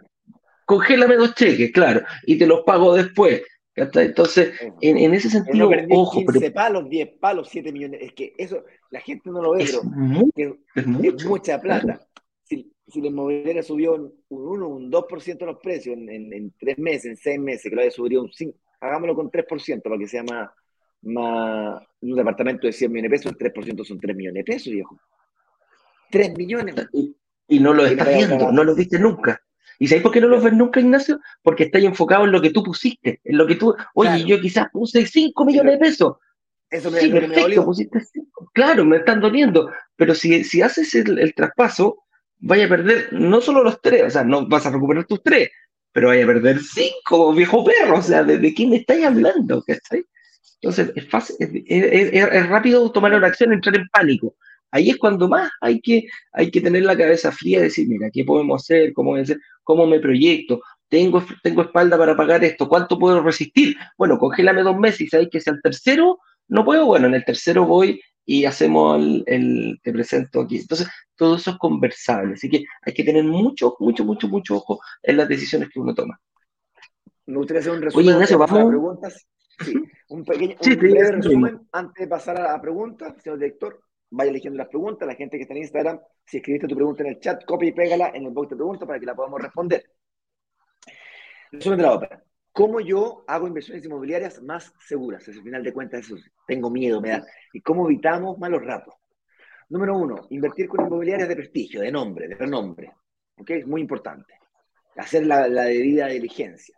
[0.65, 3.43] congélame dos cheques, claro, y te los pago después.
[3.75, 6.19] Entonces, en, ese sentido, ojo.
[6.25, 8.01] 15 palos, 10 palos, 7 millones.
[8.01, 9.65] Es que eso, la gente no lo ve,
[10.35, 10.87] pero es,
[11.25, 12.05] mucha plata.
[12.43, 17.05] Si, si la inmobiliaria subió un 1, un 2% los precios en, en, 3 meses,
[17.05, 20.23] en 6 meses, que lo haya subido un 5, hagámoslo con 3% para que sea
[20.23, 20.49] más,
[21.03, 21.81] más.
[22.01, 24.99] Un departamento de 100 millones de pesos, el 3% son 3 millones de pesos, viejo.
[26.09, 26.75] 3 millones.
[27.47, 29.41] Y, no lo estás viendo, no lo viste nunca.
[29.77, 31.19] ¿Y sabes por qué no los ves nunca, Ignacio?
[31.41, 34.67] Porque estás enfocado en lo que tú pusiste, en lo que tú, oye, yo quizás
[34.71, 36.17] puse 5 millones de pesos.
[36.69, 38.51] Eso me, sí, perfecto, pusiste 5.
[38.53, 42.03] Claro, me están doliendo, pero si, si haces el, traspaso,
[42.39, 45.49] vaya a perder no solo los tres, o sea, no vas a recuperar tus tres,
[45.91, 49.63] pero vaya a perder cinco, viejo perro, o sea, ¿de, de quién estáis hablando?
[50.61, 51.35] Entonces, es fácil,
[51.67, 54.35] es, es, rápido tomar una acción, entrar en pánico
[54.71, 58.09] ahí es cuando más hay que, hay que tener la cabeza fría y decir, mira,
[58.11, 58.93] ¿qué podemos hacer?
[58.93, 59.39] ¿Cómo, hacer?
[59.63, 60.61] ¿Cómo me proyecto?
[60.87, 63.75] ¿Tengo, tengo espalda para pagar esto, ¿cuánto puedo resistir?
[63.97, 67.23] Bueno, congélame dos meses y sabéis que si al tercero no puedo, bueno, en el
[67.23, 70.57] tercero voy y hacemos el, te presento aquí.
[70.57, 74.79] Entonces, todo eso es conversable, así que hay que tener mucho, mucho, mucho, mucho ojo
[75.03, 76.19] en las decisiones que uno toma.
[77.25, 78.69] Me gustaría hacer un resumen Oye, Ignacio, vamos.
[78.69, 79.27] Preguntas.
[79.59, 79.75] Sí,
[80.09, 83.79] un pequeño un breve resumen antes de pasar a la pregunta, señor director
[84.11, 85.07] vaya eligiendo las preguntas.
[85.07, 87.71] La gente que está en Instagram, si escribiste tu pregunta en el chat, copia y
[87.71, 89.83] pégala en el box de preguntas para que la podamos responder.
[91.51, 92.23] Resumen de la ópera.
[92.51, 95.27] ¿Cómo yo hago inversiones inmobiliarias más seguras?
[95.27, 97.25] Al final de cuentas, eso tengo miedo, me da.
[97.53, 98.95] ¿Y cómo evitamos malos ratos?
[99.69, 102.91] Número uno, invertir con inmobiliarias de prestigio, de nombre, de renombre.
[103.37, 103.49] ¿Ok?
[103.51, 104.33] Es muy importante.
[104.97, 106.77] Hacer la, debida diligencia.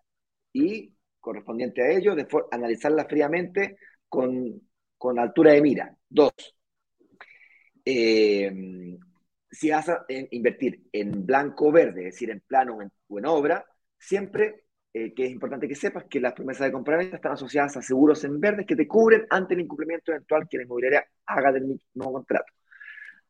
[0.51, 2.15] Y, correspondiente a ello,
[2.51, 4.61] analizarla fríamente con,
[4.97, 5.97] con altura de mira.
[6.07, 6.33] Dos,
[7.85, 8.97] eh,
[9.51, 13.65] si vas a invertir en blanco o verde, es decir, en plano o en, obra,
[13.97, 14.62] siempre
[14.93, 18.23] eh, que es importante que sepas que las promesas de compraventa están asociadas a seguros
[18.23, 22.13] en verde que te cubren ante el incumplimiento eventual que la inmobiliaria haga del mismo
[22.13, 22.53] contrato.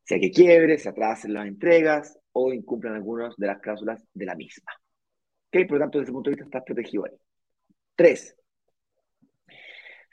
[0.04, 4.36] Sea que quiebre, se atrasen las entregas o incumplan algunas de las cláusulas de la
[4.36, 4.72] misma.
[5.48, 5.66] ¿Okay?
[5.66, 7.18] Por lo tanto, desde ese punto de vista estás protegido ahí.
[7.96, 8.36] Tres,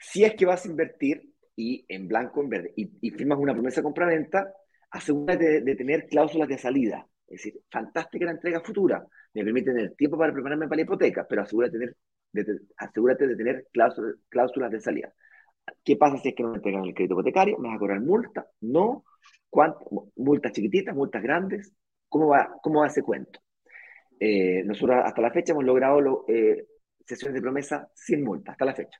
[0.01, 3.81] si es que vas a invertir y en blanco, en verde, y, firmas una promesa
[3.81, 4.51] de compraventa,
[4.89, 7.07] asegúrate de, tener cláusulas de salida.
[7.31, 11.25] Es decir, fantástica la entrega futura, me permite tener tiempo para prepararme para la hipoteca,
[11.27, 11.95] pero asegúrate de
[12.33, 15.13] tener, asegúrate de tener cláusulas, de salida.
[15.81, 17.57] ¿Qué pasa si es que no me entregan el crédito hipotecario?
[17.57, 18.47] ¿Me vas a cobrar multa?
[18.61, 19.05] No.
[20.17, 21.73] Multas chiquititas, multas grandes.
[22.09, 23.39] ¿Cómo va, cómo va ese cuento?
[24.19, 26.65] Eh, nosotros hasta la fecha hemos logrado eh,
[27.05, 28.99] sesiones de promesa sin multa, hasta la fecha.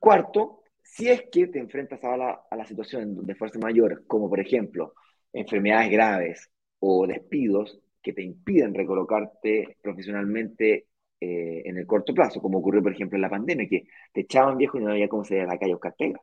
[0.00, 4.28] Cuarto, si es que te enfrentas a la, a la situación de fuerza mayor, como
[4.28, 4.94] por ejemplo
[5.32, 6.50] enfermedades graves
[6.88, 10.86] o despidos que te impiden recolocarte profesionalmente
[11.20, 14.56] eh, en el corto plazo, como ocurrió por ejemplo en la pandemia, que te echaban
[14.56, 16.20] viejo y no había cómo salir a la calle a buscar pega.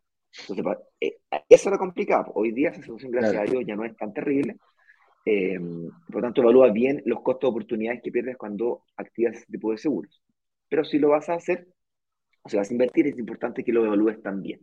[0.48, 0.66] Entonces,
[1.02, 1.18] eh,
[1.50, 2.32] eso era complicado.
[2.36, 4.56] Hoy día esa situación, gracias a Dios, ya no es tan terrible.
[5.26, 5.60] Eh,
[6.08, 9.72] por lo tanto, evalúa bien los costos de oportunidades que pierdes cuando activas ese tipo
[9.72, 10.22] de seguros.
[10.70, 11.68] Pero si lo vas a hacer,
[12.42, 14.62] o sea, vas a invertir, es importante que lo evalúes también.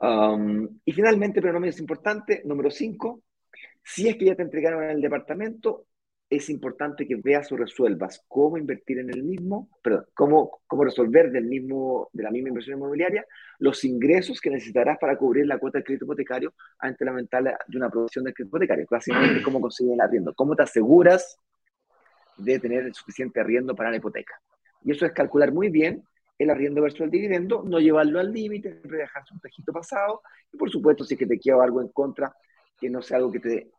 [0.00, 3.22] Um, y finalmente, pero no menos importante, número 5,
[3.82, 5.86] si es que ya te entregaron en el departamento,
[6.30, 11.30] es importante que veas o resuelvas cómo invertir en el mismo, perdón, cómo, cómo resolver
[11.30, 13.26] del mismo, de la misma inversión inmobiliaria
[13.58, 17.76] los ingresos que necesitarás para cubrir la cuota de crédito hipotecario ante la ventana de
[17.76, 18.86] una aprobación del crédito hipotecario.
[18.90, 21.36] Básicamente, cómo conseguir el arriendo, cómo te aseguras
[22.38, 24.40] de tener el suficiente arriendo para la hipoteca.
[24.84, 26.02] Y eso es calcular muy bien
[26.38, 30.56] el arriendo versus el dividendo, no llevarlo al límite, siempre dejarse un tejito pasado, y
[30.56, 32.34] por supuesto, si es que te queda algo en contra,
[32.82, 33.70] que no sea algo que te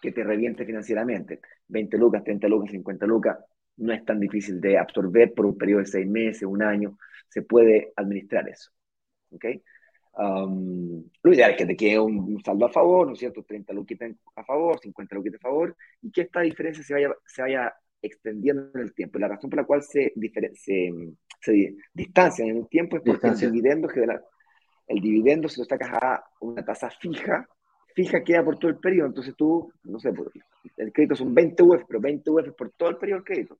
[0.00, 1.40] que te reviente financieramente.
[1.68, 3.38] 20 lucas, 30 lucas, 50 lucas,
[3.76, 6.96] no es tan difícil de absorber por un periodo de seis meses, un año,
[7.28, 8.70] se puede administrar eso.
[9.30, 9.44] ¿Ok?
[10.12, 13.42] Um, lo ideal es que te quede un, saldo a favor, ¿no es cierto?
[13.42, 13.98] 30 lucas
[14.36, 18.70] a favor, 50 lucas a favor, y que esta diferencia se vaya, se vaya extendiendo
[18.74, 19.18] en el tiempo.
[19.18, 20.12] La razón por la cual se,
[20.54, 20.92] se,
[21.40, 23.88] se distancian en el tiempo es porque el dividendo,
[24.88, 27.46] el dividendo, si lo sacas a una tasa fija,
[27.94, 29.08] fija queda por todo el periodo.
[29.08, 30.28] Entonces tú, no sé, pues,
[30.76, 33.58] el crédito son 20 UF, pero 20 UF por todo el periodo del crédito.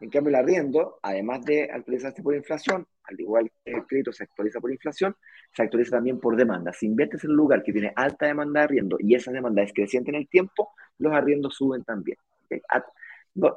[0.00, 4.24] En cambio, el arriendo, además de actualizarse por inflación, al igual que el crédito se
[4.24, 5.16] actualiza por inflación,
[5.54, 6.72] se actualiza también por demanda.
[6.72, 9.72] Si inviertes en un lugar que tiene alta demanda de arriendo y esa demanda es
[9.72, 12.18] creciente en el tiempo, los arriendos suben también.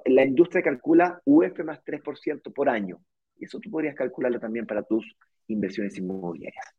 [0.05, 2.99] La industria calcula UF más 3% por año.
[3.37, 5.05] Y eso tú podrías calcularlo también para tus
[5.47, 6.73] inversiones inmobiliarias.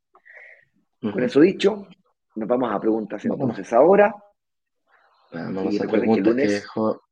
[1.01, 1.87] Con eso dicho,
[2.35, 4.15] nos vamos a preguntas entonces ahora.
[5.33, 6.67] Vamos a preguntas el lunes,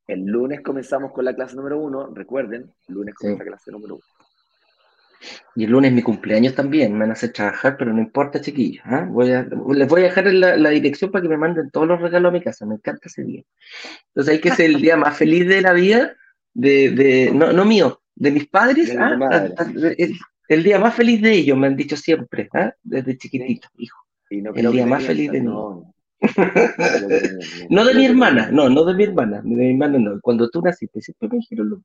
[0.06, 2.12] el lunes comenzamos con la clase número uno.
[2.12, 4.04] Recuerden, el lunes comienza la clase número uno.
[5.56, 8.40] Y el lunes es mi cumpleaños también, me van a hacer trabajar, pero no importa,
[8.40, 8.84] chiquillos.
[8.86, 9.04] ¿ah?
[9.08, 9.28] Voy
[9.74, 12.32] les voy a dejar la, la, dirección para que me manden todos los regalos a
[12.32, 13.42] mi casa, me encanta ese día.
[14.08, 16.14] Entonces hay que ser el día más feliz de la vida,
[16.54, 18.96] de, de no, no mío, de mis padres.
[18.96, 19.48] ¿ah?
[20.48, 22.72] el, día más feliz de ellos, me han dicho siempre, ¿ah?
[22.84, 25.95] desde chiquitito, hijo el día más feliz de no.
[27.70, 30.20] no de mi hermana, no, no de mi hermana, de mi hermana no.
[30.20, 31.83] Cuando tú naciste, siempre me dijeron lo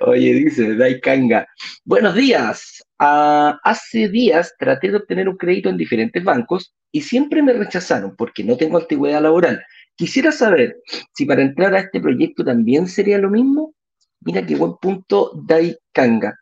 [0.00, 1.46] Oye, dice Daikanga.
[1.84, 2.82] Buenos días.
[2.98, 8.16] Ah, hace días traté de obtener un crédito en diferentes bancos y siempre me rechazaron
[8.16, 9.62] porque no tengo antigüedad laboral.
[9.94, 10.78] Quisiera saber
[11.14, 13.74] si para entrar a este proyecto también sería lo mismo.
[14.20, 16.38] Mira qué buen punto, Daikanga.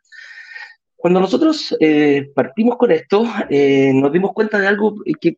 [1.04, 5.36] Cuando nosotros eh, partimos con esto, eh, nos dimos cuenta de algo que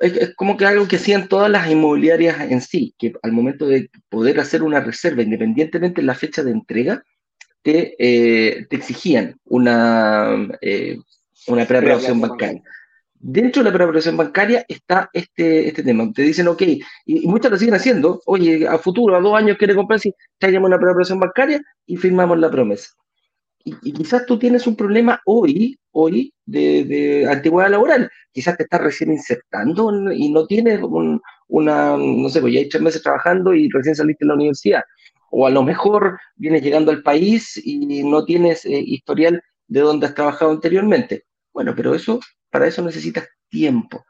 [0.00, 3.88] es, como que algo que hacían todas las inmobiliarias en sí, que al momento de
[4.10, 7.02] poder hacer una reserva, independientemente de la fecha de entrega,
[7.62, 10.46] te, eh, te exigían una,
[11.46, 12.62] una preaprobación bancaria.
[13.14, 16.12] Dentro de la preaprobación bancaria está este, este tema.
[16.12, 19.56] Te dicen, ok, y, y, muchas lo siguen haciendo, oye, a futuro, a dos años
[19.56, 22.90] quiere comprar, si traigamos una preaprobación bancaria y firmamos la promesa
[23.82, 28.10] y, quizás tú tienes un problema hoy, hoy, de, antigüedad laboral.
[28.32, 30.80] Quizás te estás recién insertando y no tienes
[31.48, 34.82] una, no sé, pues ya hay tres meses trabajando y recién saliste de la universidad.
[35.30, 40.06] O a lo mejor vienes llegando al país y no tienes eh, historial de donde
[40.06, 41.24] has trabajado anteriormente.
[41.52, 44.04] Bueno, pero eso, para eso necesitas tiempo.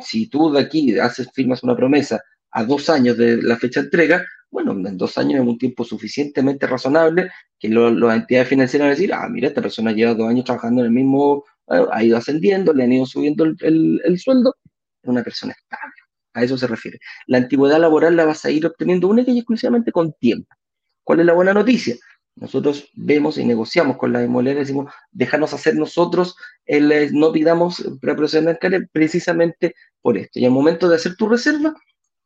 [0.00, 3.86] Si tú de aquí haces, firmas una promesa a dos años de la fecha de
[3.86, 8.92] entrega, bueno, en dos años es un tiempo suficientemente razonable que las entidades financieras van
[8.92, 12.04] a decir, ah, mira, esta persona lleva dos años trabajando en el mismo, eh, ha
[12.04, 14.54] ido ascendiendo, le han ido subiendo el, el, sueldo,
[15.02, 15.94] es una persona estable.
[16.34, 16.98] A eso se refiere.
[17.26, 20.54] La antigüedad laboral la vas a ir obteniendo única y exclusivamente con tiempo.
[21.02, 21.96] ¿Cuál es la buena noticia?
[22.36, 26.36] Nosotros vemos y negociamos con la inmobiliaria, decimos, déjanos hacer nosotros,
[26.66, 28.56] el, no pidamos preaprobación
[28.92, 30.38] precisamente por esto.
[30.38, 31.74] Y al momento de hacer tu reserva,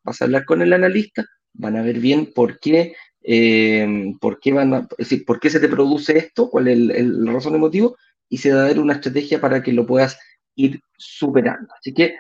[0.03, 1.25] vas a hablar con el analista,
[1.55, 2.95] van a ver bien por qué,
[3.25, 7.27] eh, por qué van a, decir, por qué se te produce esto, cuál es el,
[7.27, 7.97] razón y motivo,
[8.29, 10.19] y se va a dar una estrategia para que lo puedas
[10.55, 11.73] ir superando.
[11.79, 12.17] Así que,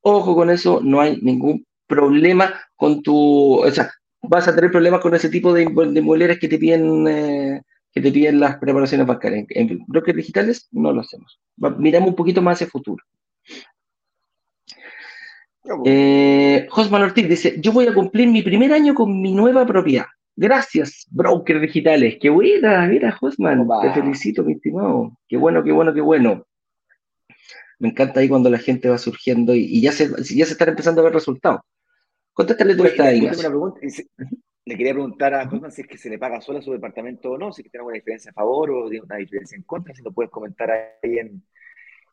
[0.00, 3.90] ojo con eso, no hay ningún problema con tu, o sea,
[4.22, 7.62] vas a tener problemas con ese tipo de, de que te piden eh,
[7.96, 9.46] que te piden las preparaciones bancarias.
[9.48, 11.40] En, brokers digitales no lo hacemos.
[11.78, 13.02] miramos un poquito más hacia el futuro.
[15.86, 20.04] Eh, Josman Ortiz dice, yo voy a cumplir mi primer año con mi nueva propiedad.
[20.36, 22.18] Gracias, brokers digitales.
[22.20, 23.66] Qué buena, mira, Josman.
[23.80, 25.16] Te felicito, mi estimado.
[25.26, 26.46] Qué bueno, qué bueno, qué bueno.
[27.78, 31.00] Me encanta ahí cuando la gente va surgiendo y, ya, se, ya se están empezando
[31.00, 31.60] a ver resultados.
[32.34, 36.60] Contéstale tú esta, Le quería preguntar a Josman si es que se le paga sola
[36.60, 39.56] su departamento o no, si es que tiene alguna diferencia a favor o una diferencia
[39.56, 41.42] en contra, si lo puedes comentar ahí en,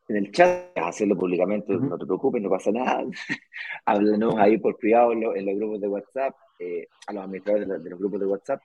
[0.09, 3.03] en el chat, hacerlo públicamente, no te preocupes, no pasa nada.
[3.85, 7.99] Háblanos ahí por privado en, los grupos de WhatsApp, eh, a los administradores de, los
[7.99, 8.61] grupos de WhatsApp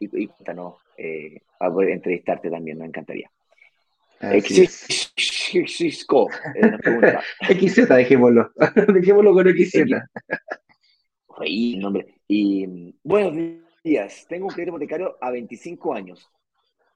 [0.00, 3.30] y, y cuéntanos, eh, a poder entrevistarte también, me encantaría.
[4.40, 6.28] Xisco,
[7.42, 8.50] XZ, dejémoslo.
[8.92, 9.84] dejémoslo con XZ.
[11.78, 12.14] Nombre.
[12.28, 13.36] Y buenos
[13.82, 14.26] días.
[14.28, 16.30] Tengo un crédito hipotecario a 25 años.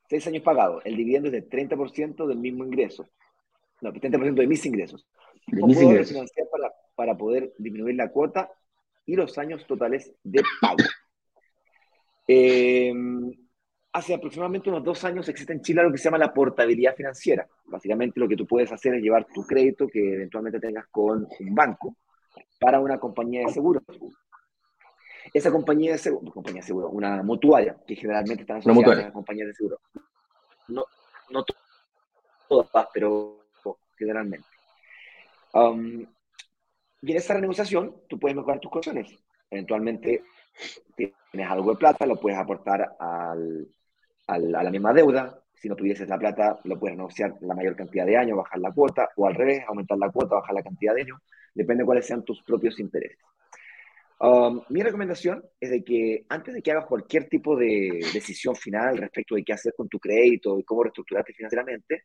[0.09, 0.83] 6 años pagados.
[0.87, 3.09] El dividendo es del 30% del mismo ingreso
[3.81, 5.07] no, 30% de mis ingresos.
[5.47, 6.09] De mis ingresos.
[6.09, 8.51] financiar para, para poder disminuir la cuota
[9.07, 10.77] y los años totales de pago.
[12.27, 13.33] Em,
[13.93, 17.49] hace aproximadamente unos dos años existe en Chile lo que se llama la portabilidad financiera.
[17.67, 21.55] Básicamente lo que tú puedes hacer es llevar tu crédito que eventualmente tengas con un
[21.55, 21.97] banco
[22.61, 23.83] para una compañía de seguros.
[25.33, 29.49] Esa compañía de seguros, compañía de seguro, una mutuaria, que generalmente están asociadas a compañías
[29.49, 29.81] de seguro.
[30.69, 30.85] No,
[31.31, 31.45] no
[32.49, 33.38] todas, pero
[33.99, 34.47] generalmente.
[35.53, 36.07] Um,
[37.03, 39.13] y en esa renegociación, tú puedes mejorar tus condiciones.
[39.51, 40.25] Eventualmente,
[40.97, 43.67] tienes algo de plata, lo puedes aportar al,
[44.27, 45.41] al, a la misma deuda.
[45.55, 48.73] Si no tuvieses la plata, lo puedes negociar la mayor cantidad de años, bajar la
[48.73, 51.19] cuota, o al revés, aumentar la cuota, bajar la cantidad de años.
[51.55, 53.19] Depende de cuáles sean tus propios intereses.
[54.21, 58.99] Um, mi recomendación es de que antes de que hagas cualquier tipo de decisión final
[58.99, 62.05] respecto de qué hacer con tu crédito y cómo reestructurarte financieramente,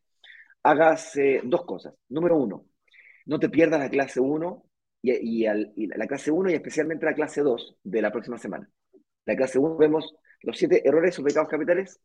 [0.63, 1.93] hagas dos cosas.
[2.09, 2.65] Número uno,
[3.25, 4.63] no te pierdas la clase 1
[5.01, 8.69] y, la clase 1 y especialmente la clase 2 de la próxima semana.
[9.25, 11.99] La clase 1 vemos los siete errores o pecados capitales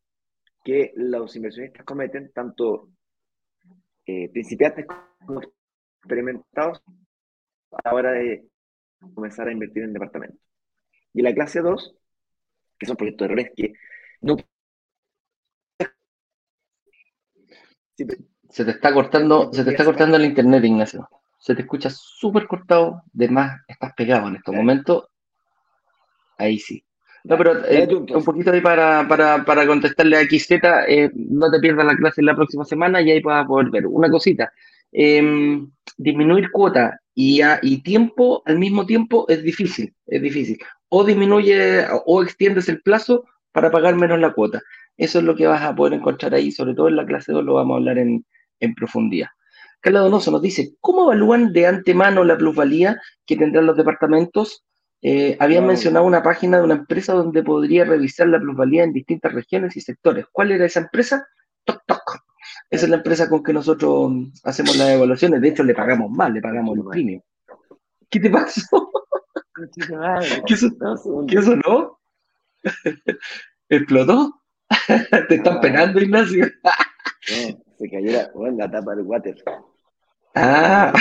[0.64, 2.90] que los inversionistas cometen, tanto
[4.06, 4.86] eh, principiantes
[5.24, 5.40] como
[6.00, 6.82] experimentados,
[7.72, 8.48] a la hora de
[9.14, 10.40] comenzar a invertir en departamentos.
[11.12, 11.96] Y la clase 2,
[12.78, 13.72] que son proyectos de errores que
[14.20, 14.36] no
[18.50, 21.08] Se te está cortando, se te está cortando el internet, Ignacio.
[21.38, 25.06] Se te escucha súper cortado, de más estás pegado en estos momentos.
[26.38, 26.82] Ahí sí.
[27.24, 30.50] No, pero eh, un poquito ahí para, para, para contestarle a XZ,
[30.88, 33.86] eh, no te pierdas la clase la próxima semana y ahí vas a poder ver.
[33.86, 34.52] Una cosita,
[34.92, 40.58] em, disminuir cuota y, y tiempo al mismo tiempo es difícil, es difícil.
[40.88, 44.62] O disminuye o extiendes el plazo para pagar menos la cuota.
[44.98, 47.44] Eso es lo que vas a poder encontrar ahí, sobre todo en la clase 2
[47.44, 48.26] lo vamos a hablar en,
[48.60, 49.28] en profundidad.
[49.80, 54.64] Carla Donoso nos dice, ¿cómo evalúan de antemano la plusvalía que tendrán los departamentos?
[55.00, 59.32] Eh, habían mencionado una página de una empresa donde podría revisar la plusvalía en distintas
[59.32, 60.26] regiones y sectores.
[60.32, 61.26] ¿Cuál era esa empresa?
[61.64, 62.24] Toc Toc.
[62.70, 65.40] Esa es la empresa con que nosotros hacemos las evaluaciones.
[65.40, 67.22] De hecho, le pagamos más, le pagamos el premio.
[68.10, 68.90] ¿Qué te pasó?
[70.46, 70.68] ¿Qué eso,
[71.28, 72.00] ¿Qué eso no?
[73.68, 74.42] ¿Explotó?
[75.28, 76.46] ¿Te están penando, Ignacio?
[76.62, 79.36] no se cayó la, la tapa del water.
[80.34, 80.92] Ah,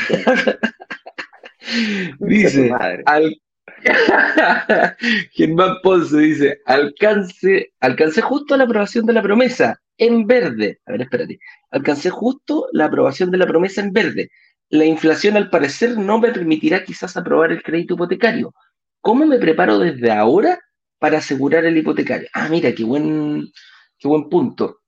[2.19, 2.71] dice,
[3.05, 3.39] al...
[5.31, 10.79] Germán Ponce dice, alcance, alcancé justo la aprobación de la promesa en verde.
[10.85, 11.39] A ver, espérate.
[11.71, 14.31] Alcancé justo la aprobación de la promesa en verde.
[14.69, 18.53] La inflación al parecer no me permitirá quizás aprobar el crédito hipotecario.
[19.01, 20.59] ¿Cómo me preparo desde ahora
[20.99, 22.27] para asegurar el hipotecario?
[22.33, 23.51] Ah, mira, qué buen,
[23.97, 24.81] qué buen punto.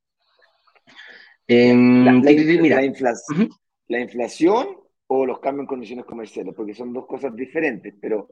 [1.47, 2.11] Em, la,
[2.83, 3.49] inflación,
[3.87, 8.29] la, inflación, o los cambios en condiciones comerciales, porque son dos cosas diferentes, pero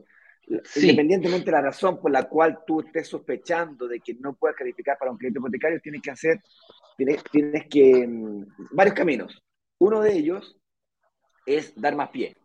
[0.75, 4.97] independientemente de la razón por la cual tú estés sospechando de que no puedas calificar
[4.97, 6.41] para un crédito hipotecario, tienes que hacer,
[6.95, 9.43] tienes, tienes que, mm, varios caminos.
[9.79, 10.57] Uno de ellos
[11.45, 12.35] es dar más pie.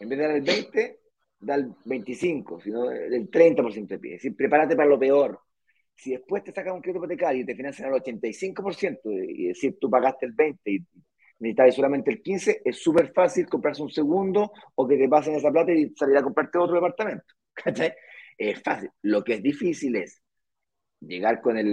[0.00, 1.00] En vez de dar el 20,
[1.42, 4.14] dar el 25, sino el 30% de pie.
[4.14, 5.40] Es decir, prepárate para lo peor
[5.94, 9.90] si después te sacan un crédito hipotecario y te financian al 85%, y decir, tú
[9.90, 10.84] pagaste el 20% y
[11.38, 15.50] necesitas solamente el 15%, es súper fácil comprarse un segundo o que te pasen esa
[15.50, 17.34] plata y salir a comprarte otro departamento.
[17.54, 17.92] ¿Cachai?
[18.36, 18.90] Es fácil.
[19.02, 20.22] Lo que es difícil es
[21.00, 21.68] llegar con el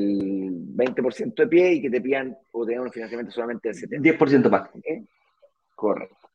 [0.75, 4.17] 20% de pie y que te pidan o tener un financiamiento solamente del 70%.
[4.17, 4.69] 10% más.
[5.75, 6.29] Correcto.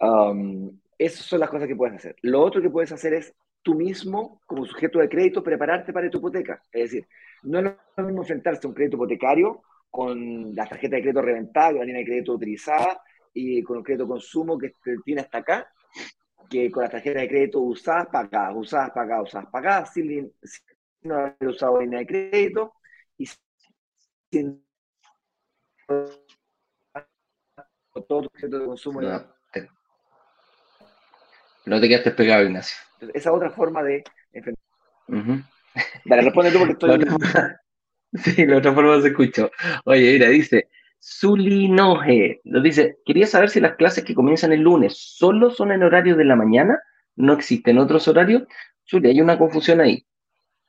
[0.00, 2.14] Um, esas son las cosas que puedes hacer.
[2.20, 6.18] Lo otro que puedes hacer es tú mismo, como sujeto de crédito, prepararte para tu
[6.18, 6.62] hipoteca.
[6.70, 7.08] Es decir,
[7.42, 11.70] no es lo mismo enfrentarse a un crédito hipotecario con la tarjeta de crédito reventada,
[11.70, 13.00] con la línea de crédito utilizada
[13.32, 15.72] y con un crédito consumo que tiene hasta acá,
[16.50, 20.30] que con la tarjeta de crédito usadas, pagadas, usadas, pagadas, usadas, pagadas, sin,
[21.00, 22.74] no haber usado línea de crédito
[23.16, 23.26] y
[24.30, 24.62] sin
[28.06, 29.00] todo tu objeto de consumo.
[29.00, 29.39] Te,
[31.66, 32.76] no te quedaste pegado, Ignacio.
[33.14, 34.02] esa otra forma de
[35.08, 35.42] Ujú.
[36.04, 36.90] Dale, responde tú porque estoy.
[37.14, 37.60] otra-
[38.12, 39.50] Sí, la otra forma se escuchó.
[39.84, 40.68] Oye, mira, dice,
[41.00, 45.82] Zulinoje, nos dice, quería saber si las clases que comienzan el lunes solo son en
[45.84, 46.78] horario de la mañana,
[47.16, 48.42] no existen otros horarios.
[48.88, 50.04] Zuli, hay una confusión ahí.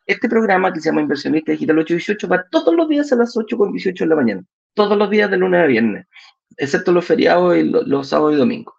[0.06, 4.00] Este programa que se llama Inversionista Digital 818 va todos los días a las 8.18
[4.00, 6.08] de la mañana, todos los días de lunes a viernes,
[6.58, 8.74] excepto los feriados y lo- los sábados y domingos.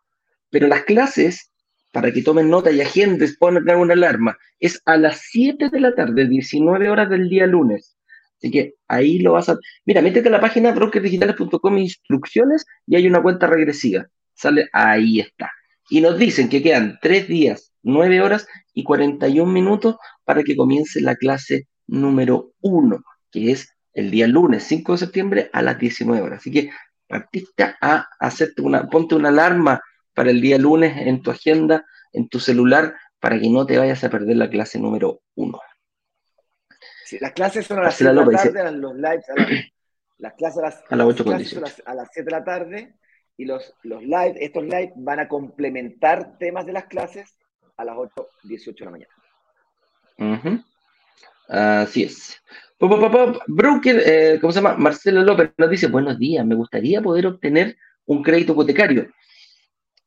[0.51, 1.52] Pero las clases,
[1.93, 5.95] para que tomen nota y agendes, pongan una alarma, es a las 7 de la
[5.95, 7.97] tarde, 19 horas del día lunes.
[8.39, 9.57] Así que ahí lo vas a...
[9.85, 14.09] Mira, métete a la página brokersdigitales.com instrucciones y hay una cuenta regresiva.
[14.35, 15.53] Sale, ahí está.
[15.91, 21.01] Y nos dicen que quedan 3 días, 9 horas y 41 minutos para que comience
[21.01, 26.23] la clase número 1, que es el día lunes 5 de septiembre a las 19
[26.23, 26.41] horas.
[26.41, 26.71] Así que
[27.07, 29.83] partiste a hacerte una, ponte una alarma
[30.15, 34.03] para el día lunes en tu agenda, en tu celular, para que no te vayas
[34.05, 35.61] a perder la clase número 1.
[37.05, 39.29] Sí, las clases son a las Marcela 7 de la López dice- tarde, los lives
[39.31, 39.49] a las,
[40.19, 41.83] las clases a las, A las las 8 con clases son 18.
[41.87, 42.95] a las, a las 7 de la tarde
[43.37, 47.37] y los, los live, estos live van a complementar temas de las clases
[47.77, 49.13] a las 8, 18 de la mañana.
[50.19, 50.65] Ujú.
[51.49, 52.39] Así es.
[53.47, 54.77] Broker, eh, ¿cómo se llama?
[54.77, 59.09] Marcelo López nos dice, buenos días, me gustaría poder obtener un crédito hipotecario.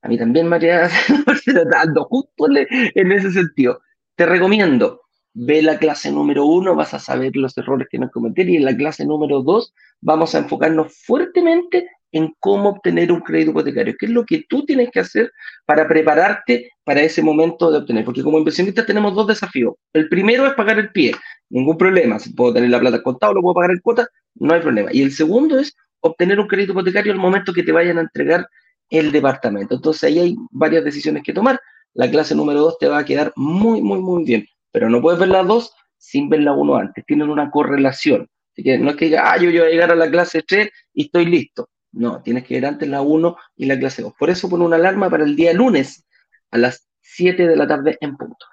[0.05, 0.87] A mí también, María,
[1.25, 3.81] Marcela, ando justo en en ese sentido.
[4.15, 5.01] Te recomiendo,
[5.33, 8.65] ve la clase número uno, vas a saber los errores que no cometer y en
[8.65, 14.05] la clase número dos vamos a enfocarnos fuertemente en cómo obtener un crédito hipotecario, qué
[14.05, 15.31] es lo que tú tienes que hacer
[15.65, 19.73] para prepararte para ese momento de obtener, porque como inversionistas tenemos dos desafíos.
[19.91, 21.15] El primero es pagar el pie,
[21.49, 24.61] ningún problema, si puedo tener la plata contado, lo puedo pagar en cuota, no hay
[24.61, 24.93] problema.
[24.93, 28.47] Y el segundo es obtener un crédito hipotecario al momento que te vayan a entregar
[28.89, 29.75] el departamento.
[29.75, 31.59] Entonces ahí hay varias decisiones que tomar.
[31.93, 35.19] La clase número dos te va a quedar muy, muy, muy bien, pero no puedes
[35.19, 38.29] ver las dos sin ver la uno antes, tienen una correlación.
[38.51, 40.43] Así que no es que diga, ah, yo, yo voy a llegar a la clase
[40.43, 41.69] 3 y estoy listo.
[41.91, 44.13] No, tienes que ver antes la 1 y la clase 2.
[44.17, 46.05] Por eso pone una alarma para el día lunes
[46.51, 48.45] a las 7 de la tarde en punto.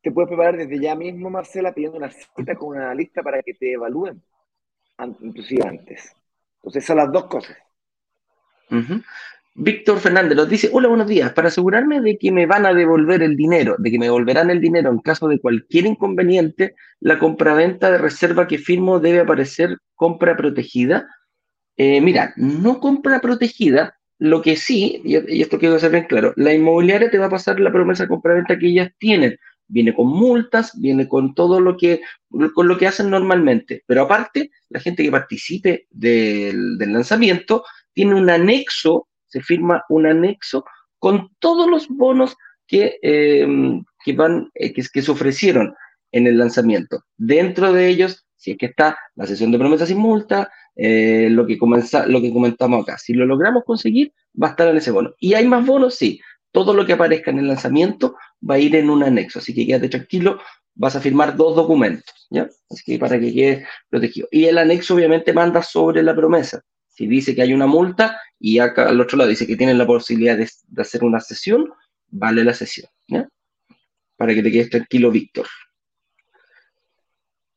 [0.00, 3.54] Te puedes preparar desde ya mismo, Marcela, pidiendo una cita con un analista para que
[3.54, 4.22] te evalúen,
[5.20, 6.14] inclusive antes.
[6.56, 7.56] Entonces, son las dos cosas.
[9.54, 11.32] Víctor Fernández nos dice, hola, buenos días.
[11.32, 14.60] Para asegurarme de que me van a devolver el dinero, de que me devolverán el
[14.60, 20.36] dinero en caso de cualquier inconveniente, la compraventa de reserva que firmo debe aparecer compra
[20.36, 21.06] protegida.
[21.76, 26.54] Eh, mira, no compra protegida, lo que sí, y esto quiero hacer bien claro, la
[26.54, 29.36] inmobiliaria te va a pasar la promesa de compraventa que ellas tienen.
[29.66, 32.02] Viene con multas, viene con todo lo que,
[32.54, 33.82] con lo que hacen normalmente.
[33.86, 40.06] Pero aparte, la gente que participe del, del lanzamiento tiene un anexo, se firma un
[40.06, 40.64] anexo
[40.98, 43.46] con todos los bonos que, eh,
[44.04, 45.74] que, van, eh, que, se ofrecieron
[46.12, 47.04] en el lanzamiento.
[47.16, 51.46] Dentro de ellos, si es que está la sesión de promesas sin multa, eh, lo,
[51.46, 52.98] que comenza, lo que comentamos acá.
[52.98, 55.14] Si lo logramos conseguir, va a estar en ese bono.
[55.18, 55.94] ¿Y hay más bonos?
[55.94, 56.20] Sí.
[56.50, 58.16] Todo lo que aparezca en el lanzamiento
[58.48, 59.38] va a ir en un anexo.
[59.38, 60.38] Así que quédate tranquilo,
[60.74, 62.48] vas a firmar dos documentos, ¿ya?
[62.70, 64.28] Así que para que quede protegido.
[64.30, 66.62] Y el anexo obviamente manda sobre la promesa.
[66.94, 69.86] Si dice que hay una multa y acá al otro lado dice que tienen la
[69.86, 71.70] posibilidad de, de hacer una sesión,
[72.08, 73.26] vale la sesión, ¿ya?
[74.16, 75.46] Para que te quedes tranquilo, Víctor.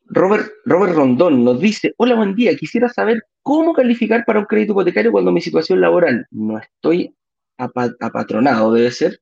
[0.08, 4.72] Robert, Robert Rondón nos dice, hola, buen día, quisiera saber cómo calificar para un crédito
[4.74, 7.16] hipotecario cuando mi situación laboral no estoy
[7.58, 9.20] apa apatronado, debe ser.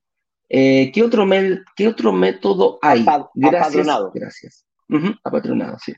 [0.48, 3.00] Eh, ¿qué, otro me- ¿Qué otro método hay?
[3.34, 4.12] Gracias, apadronado.
[4.14, 4.66] gracias.
[5.24, 5.94] Apatronado, sí.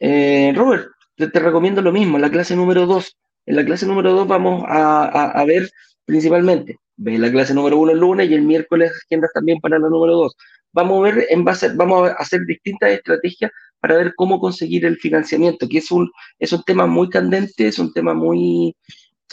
[0.00, 3.16] Eh, Robert, te, te recomiendo lo mismo, la clase número 2.
[3.50, 5.04] En la clase número 2 vamos a,
[5.40, 5.68] a- ver
[6.04, 9.88] principalmente, ve la clase número 1 el lunes y el miércoles agendas también para la
[9.88, 10.36] número 2.
[10.72, 14.96] Vamos a ver en base, vamos a hacer distintas estrategias para ver cómo conseguir el
[14.98, 18.76] financiamiento, que es un, es un tema muy candente, es un tema muy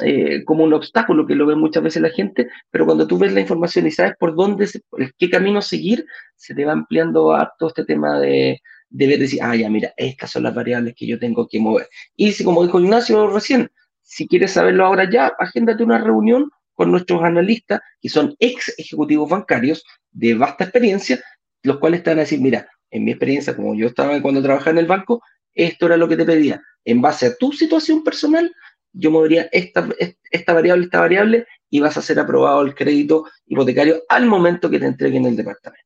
[0.04, 3.34] eh, como un obstáculo que lo ve muchas veces la gente, pero cuando tú ves
[3.34, 6.06] la información y sabes por dónde, por qué camino seguir,
[6.36, 10.32] se te va ampliando harto este tema de, de ver, decir, ah, ya, mira, estas
[10.32, 11.88] son las variables que yo tengo que mover.
[12.16, 13.70] Y si, como dijo Ignacio recién,
[14.08, 19.30] si quieres saberlo ahora ya, agéndate una reunión con nuestros analistas, que son ex ejecutivos
[19.30, 21.22] bancarios de vasta experiencia,
[21.64, 24.72] los cuales te van a decir, mira, en mi experiencia, como yo estaba cuando trabajaba
[24.72, 25.22] en el banco,
[25.54, 26.62] esto era lo que te pedía.
[26.86, 28.54] En base a tu situación personal,
[28.94, 29.88] yo movería esta,
[30.32, 34.80] esta variable, esta variable, y vas a ser aprobado el crédito hipotecario al momento que
[34.80, 35.86] te entreguen el departamento.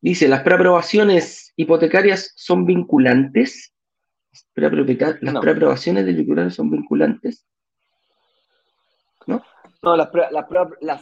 [0.00, 3.72] Dice, las preaprobaciones hipotecarias son vinculantes.
[5.20, 7.46] Las preaprobaciones del vinculantes son vinculantes.
[9.26, 9.42] ¿No?
[9.82, 10.08] No, las,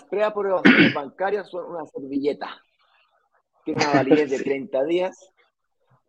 [0.04, 2.60] preaprobaciones bancarias son una servilleta.
[3.64, 5.32] Tiene una validez de 30 días.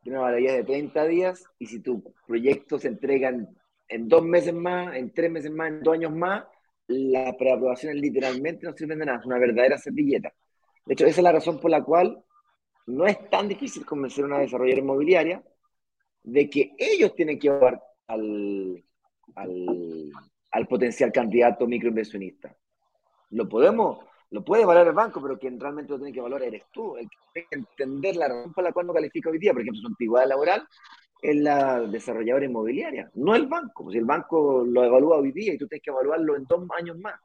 [0.01, 1.43] Tiene una validez de 30 días.
[1.59, 5.81] Y si tu proyecto se entrega en, dos meses más, en tres meses más, en
[5.81, 6.45] dos años más,
[6.87, 9.19] la preaprobación literalmente no sirve de nada.
[9.19, 10.33] Es una verdadera servilleta.
[10.85, 12.21] De hecho, esa es la razón por la cual
[12.87, 15.43] no es tan difícil convencer a una desarrolladora inmobiliaria
[16.23, 18.83] de que ellos tienen que llevar al,
[19.35, 22.55] al, potencial candidato microinversionista.
[23.31, 23.99] Lo podemos,
[24.29, 27.09] lo puede valorar el banco, pero quien realmente lo tiene que valorar eres tú, el
[27.09, 29.81] que tiene que entender la razón por la cual no califica hoy día, por ejemplo,
[29.81, 30.67] su antigüedad laboral,
[31.21, 33.89] es la desarrolladora inmobiliaria, no el banco.
[33.91, 36.97] Si el banco lo evalúa hoy día y tú tienes que evaluarlo en dos años
[36.97, 37.15] más.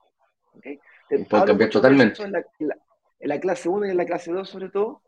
[0.55, 0.79] ¿okay?
[1.29, 2.23] Puede cambiar totalmente.
[2.23, 2.45] En la,
[3.19, 5.03] en la, clase 1 y en la clase 2 sobre todo,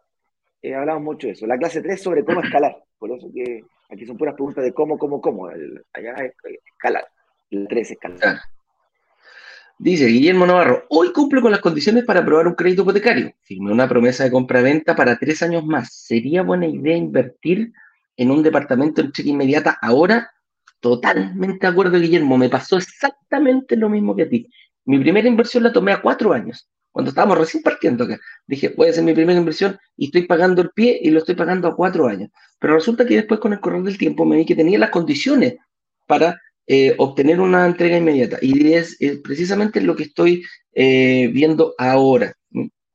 [0.61, 1.47] eh, hablamos mucho de eso.
[1.47, 2.83] La clase 3 sobre cómo escalar.
[2.99, 5.47] Por eso que aquí son puras preguntas de cómo, cómo, cómo.
[5.49, 6.35] allá es
[6.75, 7.05] escalar.
[7.51, 8.41] La 3 es escalar.
[9.79, 13.33] Dice Guillermo Navarro, hoy cumple con las condiciones para aprobar un crédito hipotecario.
[13.43, 15.95] Firmé una promesa de compra-venta para tres años más.
[15.95, 17.73] ¿Sería buena idea invertir
[18.17, 20.31] en un departamento en cheque inmediata ahora?
[20.81, 22.37] Totalmente de acuerdo, Guillermo.
[22.37, 24.47] Me pasó exactamente lo mismo que a ti.
[24.85, 28.19] Mi primera inversión la tomé a cuatro años cuando estábamos recién partiendo acá.
[28.47, 31.69] Dije, puede ser mi primera inversión y estoy pagando el pie y lo estoy pagando
[31.69, 32.31] a cuatro años.
[32.59, 35.57] Pero resulta que después con el correr del tiempo me vi que tenía las condiciones
[36.07, 38.39] para eh, obtener una entrega inmediata.
[38.43, 42.35] Y es, precisamente lo que estoy eh, viendo ahora.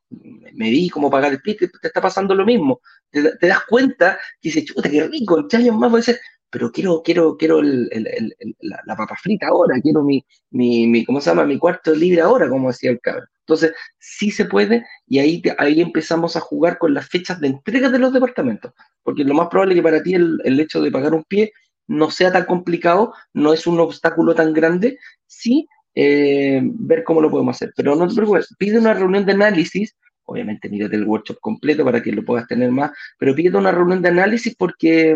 [0.07, 2.81] Me vi cómo pagar el pie, te, está pasando lo mismo.
[3.09, 6.19] Te, das cuenta que dices, chuta, qué rico, en años más voy a ser
[6.55, 11.43] pero quiero, quiero, quiero la, papa frita ahora, quiero mi, mi, ¿cómo se llama?
[11.43, 13.27] Mi cuarto libre ahora, como decía el cabrón.
[13.47, 17.89] Entonces, sí se puede y ahí, ahí empezamos a jugar con las fechas de entrega
[17.89, 18.73] de los departamentos,
[19.03, 21.53] porque lo más probable es que para ti el, hecho de pagar un pie
[21.87, 27.29] no sea tan complicado, no es un obstáculo tan grande, sí eh, ver cómo lo
[27.29, 27.71] podemos hacer.
[27.75, 32.01] Pero no te preocupes, pide una reunión de análisis, obviamente mírate el workshop completo para
[32.01, 35.15] que lo puedas tener más, pero pide una reunión de análisis porque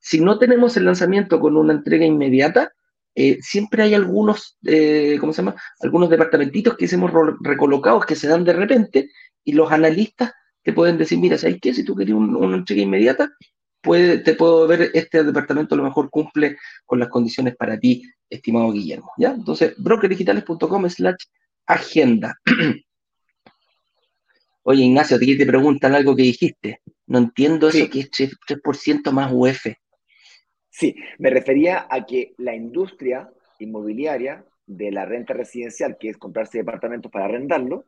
[0.00, 2.72] si no tenemos el lanzamiento con una entrega inmediata,
[3.14, 5.56] eh, siempre hay algunos, eh, ¿cómo se llama?
[5.80, 9.10] Algunos departamentitos que hemos recolocados que se dan de repente
[9.44, 11.74] y los analistas te pueden decir, mira, ¿sabes qué?
[11.74, 13.30] Si tú querías una entrega inmediata,
[13.82, 16.56] puede, te puedo ver, este departamento a lo mejor cumple
[16.86, 19.12] con las condiciones para ti, estimado Guillermo.
[19.18, 19.32] ¿ya?
[19.32, 21.24] Entonces, brokerdigitales.com slash
[21.66, 22.40] agenda.
[24.62, 26.80] Oye, Ignacio, te preguntan algo que dijiste.
[27.06, 29.66] No entiendo eso que es 3%, más UF.
[30.76, 36.58] Sí, me refería a que la industria inmobiliaria de la renta residencial, que es comprarse
[36.58, 37.84] departamentos para arrendarlo,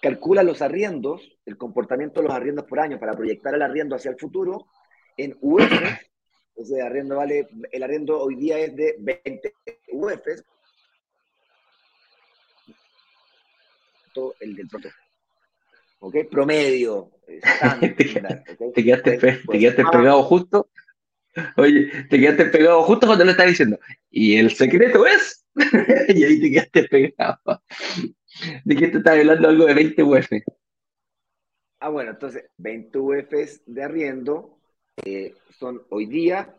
[0.00, 4.12] calcula los arriendos, el comportamiento de los arriendos por año para proyectar el arriendo hacia
[4.12, 4.66] el futuro
[5.18, 5.60] en UF.
[6.56, 9.54] Ese arriendo vale, el arriendo hoy día es de 20
[9.92, 10.26] UF.
[14.40, 15.02] El del prototipo.
[15.98, 16.16] ¿Ok?
[16.30, 17.10] Promedio.
[17.80, 20.70] te, quedaste, te quedaste pegado justo
[21.56, 23.78] Oye, te quedaste pegado justo cuando lo estás diciendo.
[24.10, 25.44] Y el secreto es.
[26.08, 27.62] y ahí te quedaste pegado.
[28.64, 30.28] ¿De qué te estás hablando algo de 20 UF?
[31.80, 34.58] Ah, bueno, entonces 20 UFs de arriendo
[35.04, 36.54] eh, son hoy día,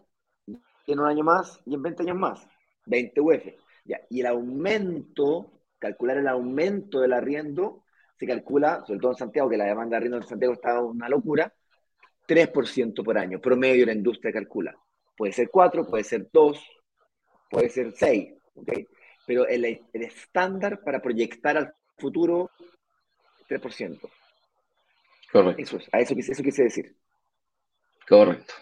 [0.87, 2.47] en un año más y en 20 años más.
[2.85, 3.45] 20 UF.
[3.85, 4.01] Ya.
[4.09, 7.83] Y el aumento, calcular el aumento del arriendo,
[8.17, 11.09] se calcula, sobre todo en Santiago, que la demanda de arriendo en Santiago está una
[11.09, 11.53] locura,
[12.27, 14.75] 3% por año, promedio la industria calcula.
[15.17, 16.65] Puede ser 4, puede ser 2,
[17.49, 18.71] puede ser 6, ¿ok?
[19.25, 22.51] Pero el, el estándar para proyectar al futuro,
[23.49, 23.99] 3%.
[25.31, 25.61] Correcto.
[25.61, 26.95] Eso, es, a eso, eso quise decir.
[28.07, 28.53] Correcto.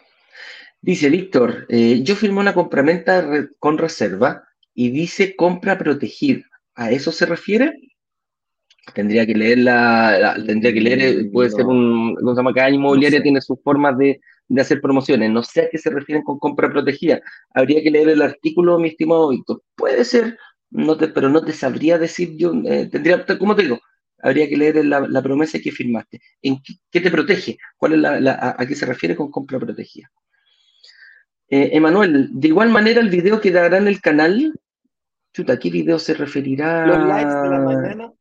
[0.81, 6.43] Dice Víctor, eh, yo firmé una compraventa con reserva y dice compra protegida.
[6.75, 7.92] ¿A eso se refiere?
[8.91, 12.53] Tendría que leer la, tendría que leer, eh, puede ser un, se llama?
[12.53, 14.19] Cada inmobiliaria tiene sus formas de,
[14.49, 15.31] de, hacer promociones.
[15.31, 17.21] No sé a qué se refieren con compra protegida.
[17.53, 19.63] Habría que leer el artículo, mi estimado Víctor.
[19.75, 20.37] Puede ser,
[20.69, 23.79] no te, pero no te sabría decir yo, eh, tendría, ¿cómo te digo?
[24.21, 26.21] Habría que leer la, la promesa que firmaste.
[26.41, 26.57] ¿En
[26.91, 27.57] qué, te protege?
[27.77, 30.11] ¿Cuál es la, a, qué se refiere con compra protegida?
[31.49, 34.53] Eh, Emanuel, de igual manera el video quedará en el canal.
[35.33, 36.85] Chuta, ¿qué video se referirá?
[36.85, 38.11] Los likes de la mañana.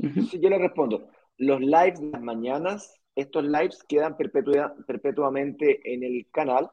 [0.00, 1.08] Yo le respondo.
[1.36, 6.70] Los lives de las mañanas, estos lives quedan perpetuamente en el canal,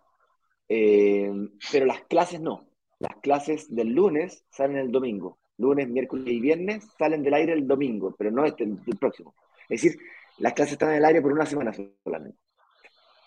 [0.69, 1.31] eh,
[1.71, 2.67] pero las clases no.
[2.99, 5.39] Las clases del lunes salen el domingo.
[5.57, 9.35] Lunes, miércoles y viernes salen del aire el domingo, pero no este, el próximo.
[9.69, 9.99] Es decir,
[10.37, 11.71] las clases están en el aire por una semana
[12.03, 12.39] solamente.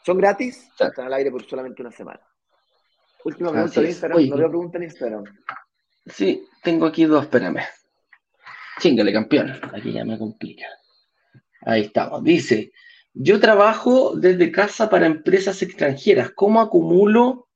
[0.05, 2.21] Son gratis, están al aire por solamente una semana.
[3.25, 4.29] Última pregunta de Instagram.
[4.29, 5.25] no veo pregunta en Instagram.
[6.07, 7.61] Sí, tengo aquí dos, espérame.
[8.81, 9.53] Chingale, campeón.
[9.75, 10.67] Aquí ya me complica.
[11.63, 12.25] Ahí estamos.
[12.25, 12.73] Dice,
[13.13, 16.31] yo trabajo desde casa para empresas extranjeras.
[16.31, 17.49] ¿Cómo acumulo?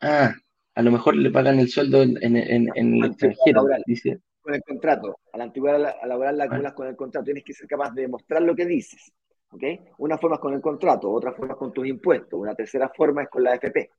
[0.00, 0.34] Ah,
[0.74, 3.66] a lo mejor le pagan el sueldo en, el extranjero.
[3.86, 4.20] Dice.
[4.40, 5.18] Con el contrato.
[5.32, 6.46] A la antigüedad laboral la ah.
[6.46, 7.24] acumulas con el contrato.
[7.24, 9.12] Tienes que ser capaz de demostrar lo que dices.
[9.50, 9.80] ¿okay?
[9.98, 13.22] Una forma es con el contrato, otra forma es con tus impuestos, una tercera forma
[13.22, 13.90] es con la AFP.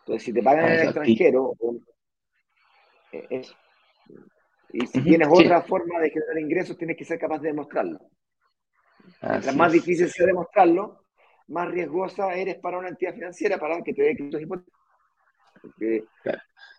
[0.00, 1.54] Entonces, si te pagan en el extranjero,
[3.12, 3.42] eh,
[4.72, 8.00] y si tienes otra forma de generar ingresos, tienes que ser capaz de demostrarlo.
[9.22, 11.04] Mientras más difícil sea demostrarlo,
[11.48, 16.06] más riesgosa eres para una entidad financiera para que te dé créditos hipotecarios.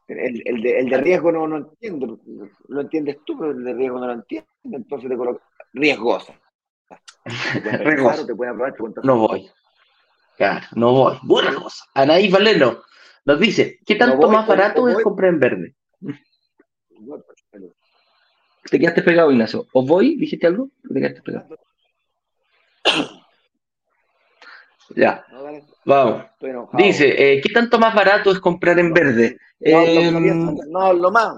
[0.07, 2.19] el, el, de, el, de, riesgo no, no entiendo,
[2.67, 5.43] lo entiendes tú, pero el de riesgo no lo entiende, entonces te coloca
[5.73, 6.33] riesgosa.
[9.03, 9.49] no voy.
[10.37, 11.17] Claro, no voy.
[11.23, 11.85] Buena cosa.
[11.93, 12.81] Anaí Valeno
[13.25, 15.75] nos dice, ¿qué tanto más barato es comprar en verde?
[18.69, 19.67] Te quedaste pegado, Ignacio.
[19.73, 20.15] ¿O voy?
[20.17, 20.69] ¿Dijiste algo?
[20.87, 21.47] Te quedaste pegado.
[24.93, 25.25] Ya.
[25.85, 26.25] Vamos.
[26.73, 29.37] Dice, eh, ¿qué tanto más barato es comprar en verde?
[30.69, 31.33] No, lo más,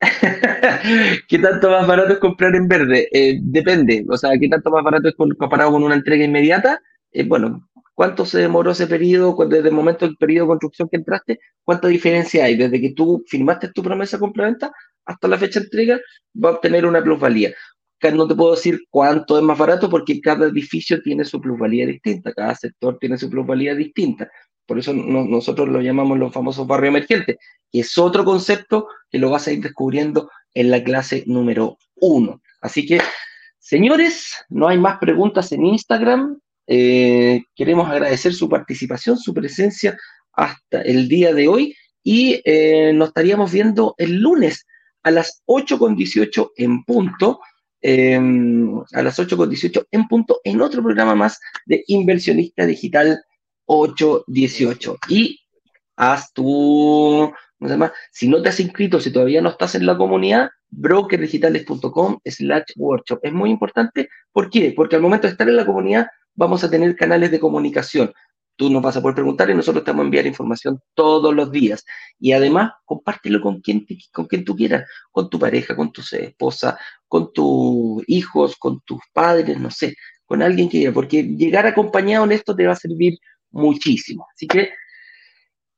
[1.28, 3.08] ¿Qué tanto más barato es comprar en verde?
[3.12, 4.04] Eh, depende.
[4.08, 6.80] O sea, ¿qué tanto más barato es comparado con una entrega inmediata?
[7.12, 9.36] Eh, bueno, ¿cuánto se demoró ese periodo?
[9.46, 12.56] Desde el momento del periodo de construcción que entraste, ¿cuánta diferencia hay?
[12.56, 14.72] Desde que tú firmaste tu promesa de compra-venta
[15.04, 16.00] hasta la fecha de entrega,
[16.42, 17.54] va a obtener una plusvalía.
[18.10, 22.32] No te puedo decir cuánto es más barato porque cada edificio tiene su plusvalía distinta,
[22.32, 24.28] cada sector tiene su plusvalía distinta.
[24.66, 27.36] Por eso nosotros lo llamamos los famosos barrios emergentes,
[27.70, 32.42] que es otro concepto que lo vas a ir descubriendo en la clase número uno.
[32.60, 33.00] Así que,
[33.58, 36.40] señores, no hay más preguntas en Instagram.
[36.66, 39.96] Eh, queremos agradecer su participación, su presencia
[40.32, 44.66] hasta el día de hoy y eh, nos estaríamos viendo el lunes
[45.02, 47.40] a las 8.18 en punto.
[47.80, 53.20] Em, a las 8.18 en punto en otro programa más de Inversionista Digital
[53.66, 54.98] 818.
[55.08, 55.40] Y
[55.96, 60.50] haz tu, ¿cómo Si no te has inscrito, si todavía no estás en la comunidad,
[60.70, 63.20] brokerdigitales.com slash workshop.
[63.22, 64.08] Es muy importante.
[64.32, 64.72] ¿Por qué?
[64.76, 68.12] Porque al momento de estar en la comunidad vamos a tener canales de comunicación.
[68.62, 71.50] Tú nos vas a poder preguntar y nosotros te vamos a enviar información todos los
[71.50, 71.84] días.
[72.20, 76.78] Y además, compártelo con quien, con quien tú quieras, con tu pareja, con tu esposa,
[77.08, 82.24] con tus hijos, con tus padres, no sé, con alguien que quiera, porque llegar acompañado
[82.24, 83.18] en esto te va a servir
[83.50, 84.28] muchísimo.
[84.32, 84.70] Así que,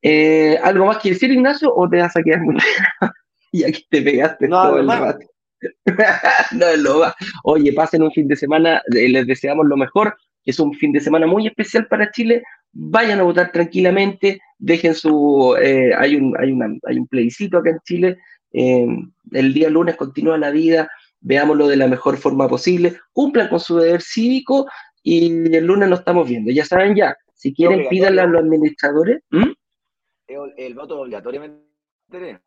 [0.02, 2.59] eh, ¿algo más que decir, Ignacio, o te vas a quedar muy
[3.52, 5.27] y aquí te pegaste no, todo el rato?
[6.52, 7.15] no lo más.
[7.44, 11.01] Oye, pasen un fin de semana, eh, les deseamos lo mejor, es un fin de
[11.01, 12.43] semana muy especial para Chile.
[12.77, 15.57] Vayan a votar tranquilamente, dejen su.
[15.61, 18.19] Eh, hay, un, hay, una, hay un plebiscito acá en Chile.
[18.53, 20.91] el día lunes continúa la vida,
[21.21, 24.67] veámoslo de la mejor forma posible, cumplan con su deber cívico
[25.03, 26.51] y el lunes nos estamos viendo.
[26.51, 29.23] Ya saben ya, si quieren, pídanle a los administradores.
[30.27, 32.41] El, voto obligatoriamente.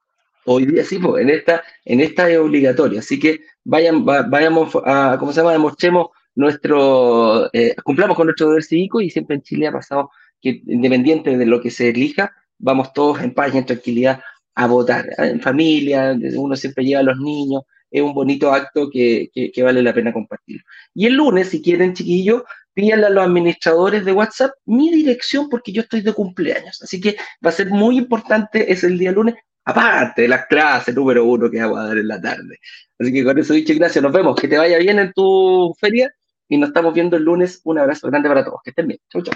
[0.46, 3.00] Hoy día sí, pues, en esta, en esta es obligatorio.
[3.00, 5.52] Así que vayan, vayamos a, ¿cómo se llama?
[5.52, 10.62] Demostremos nuestro, eh, cumplamos con nuestro deber cívico y siempre en Chile ha pasado que
[10.68, 14.22] independiente de lo que se elija, vamos todos en paz y en tranquilidad
[14.54, 15.08] a votar.
[15.18, 19.82] En familia, uno siempre lleva a los niños, es un bonito acto que, que, vale
[19.82, 20.62] la pena compartir.
[20.94, 22.44] Y el lunes, si quieren, chiquillos,
[22.74, 26.84] pídanle a los administradores de WhatsApp mi dirección porque yo estoy de cumpleaños.
[26.84, 29.34] Así que va a ser muy importante, es el día lunes,
[29.66, 32.60] aparte de las clases número uno que vamos a dar en la tarde.
[33.00, 34.40] Así que con eso dicho, Ignacio, nos vemos.
[34.40, 36.14] Que te vaya bien en tu feria
[36.50, 37.62] y nos estamos viendo el lunes.
[37.64, 38.62] Un abrazo grande para todos.
[38.64, 39.00] Que estén bien.
[39.10, 39.36] Chau, chau.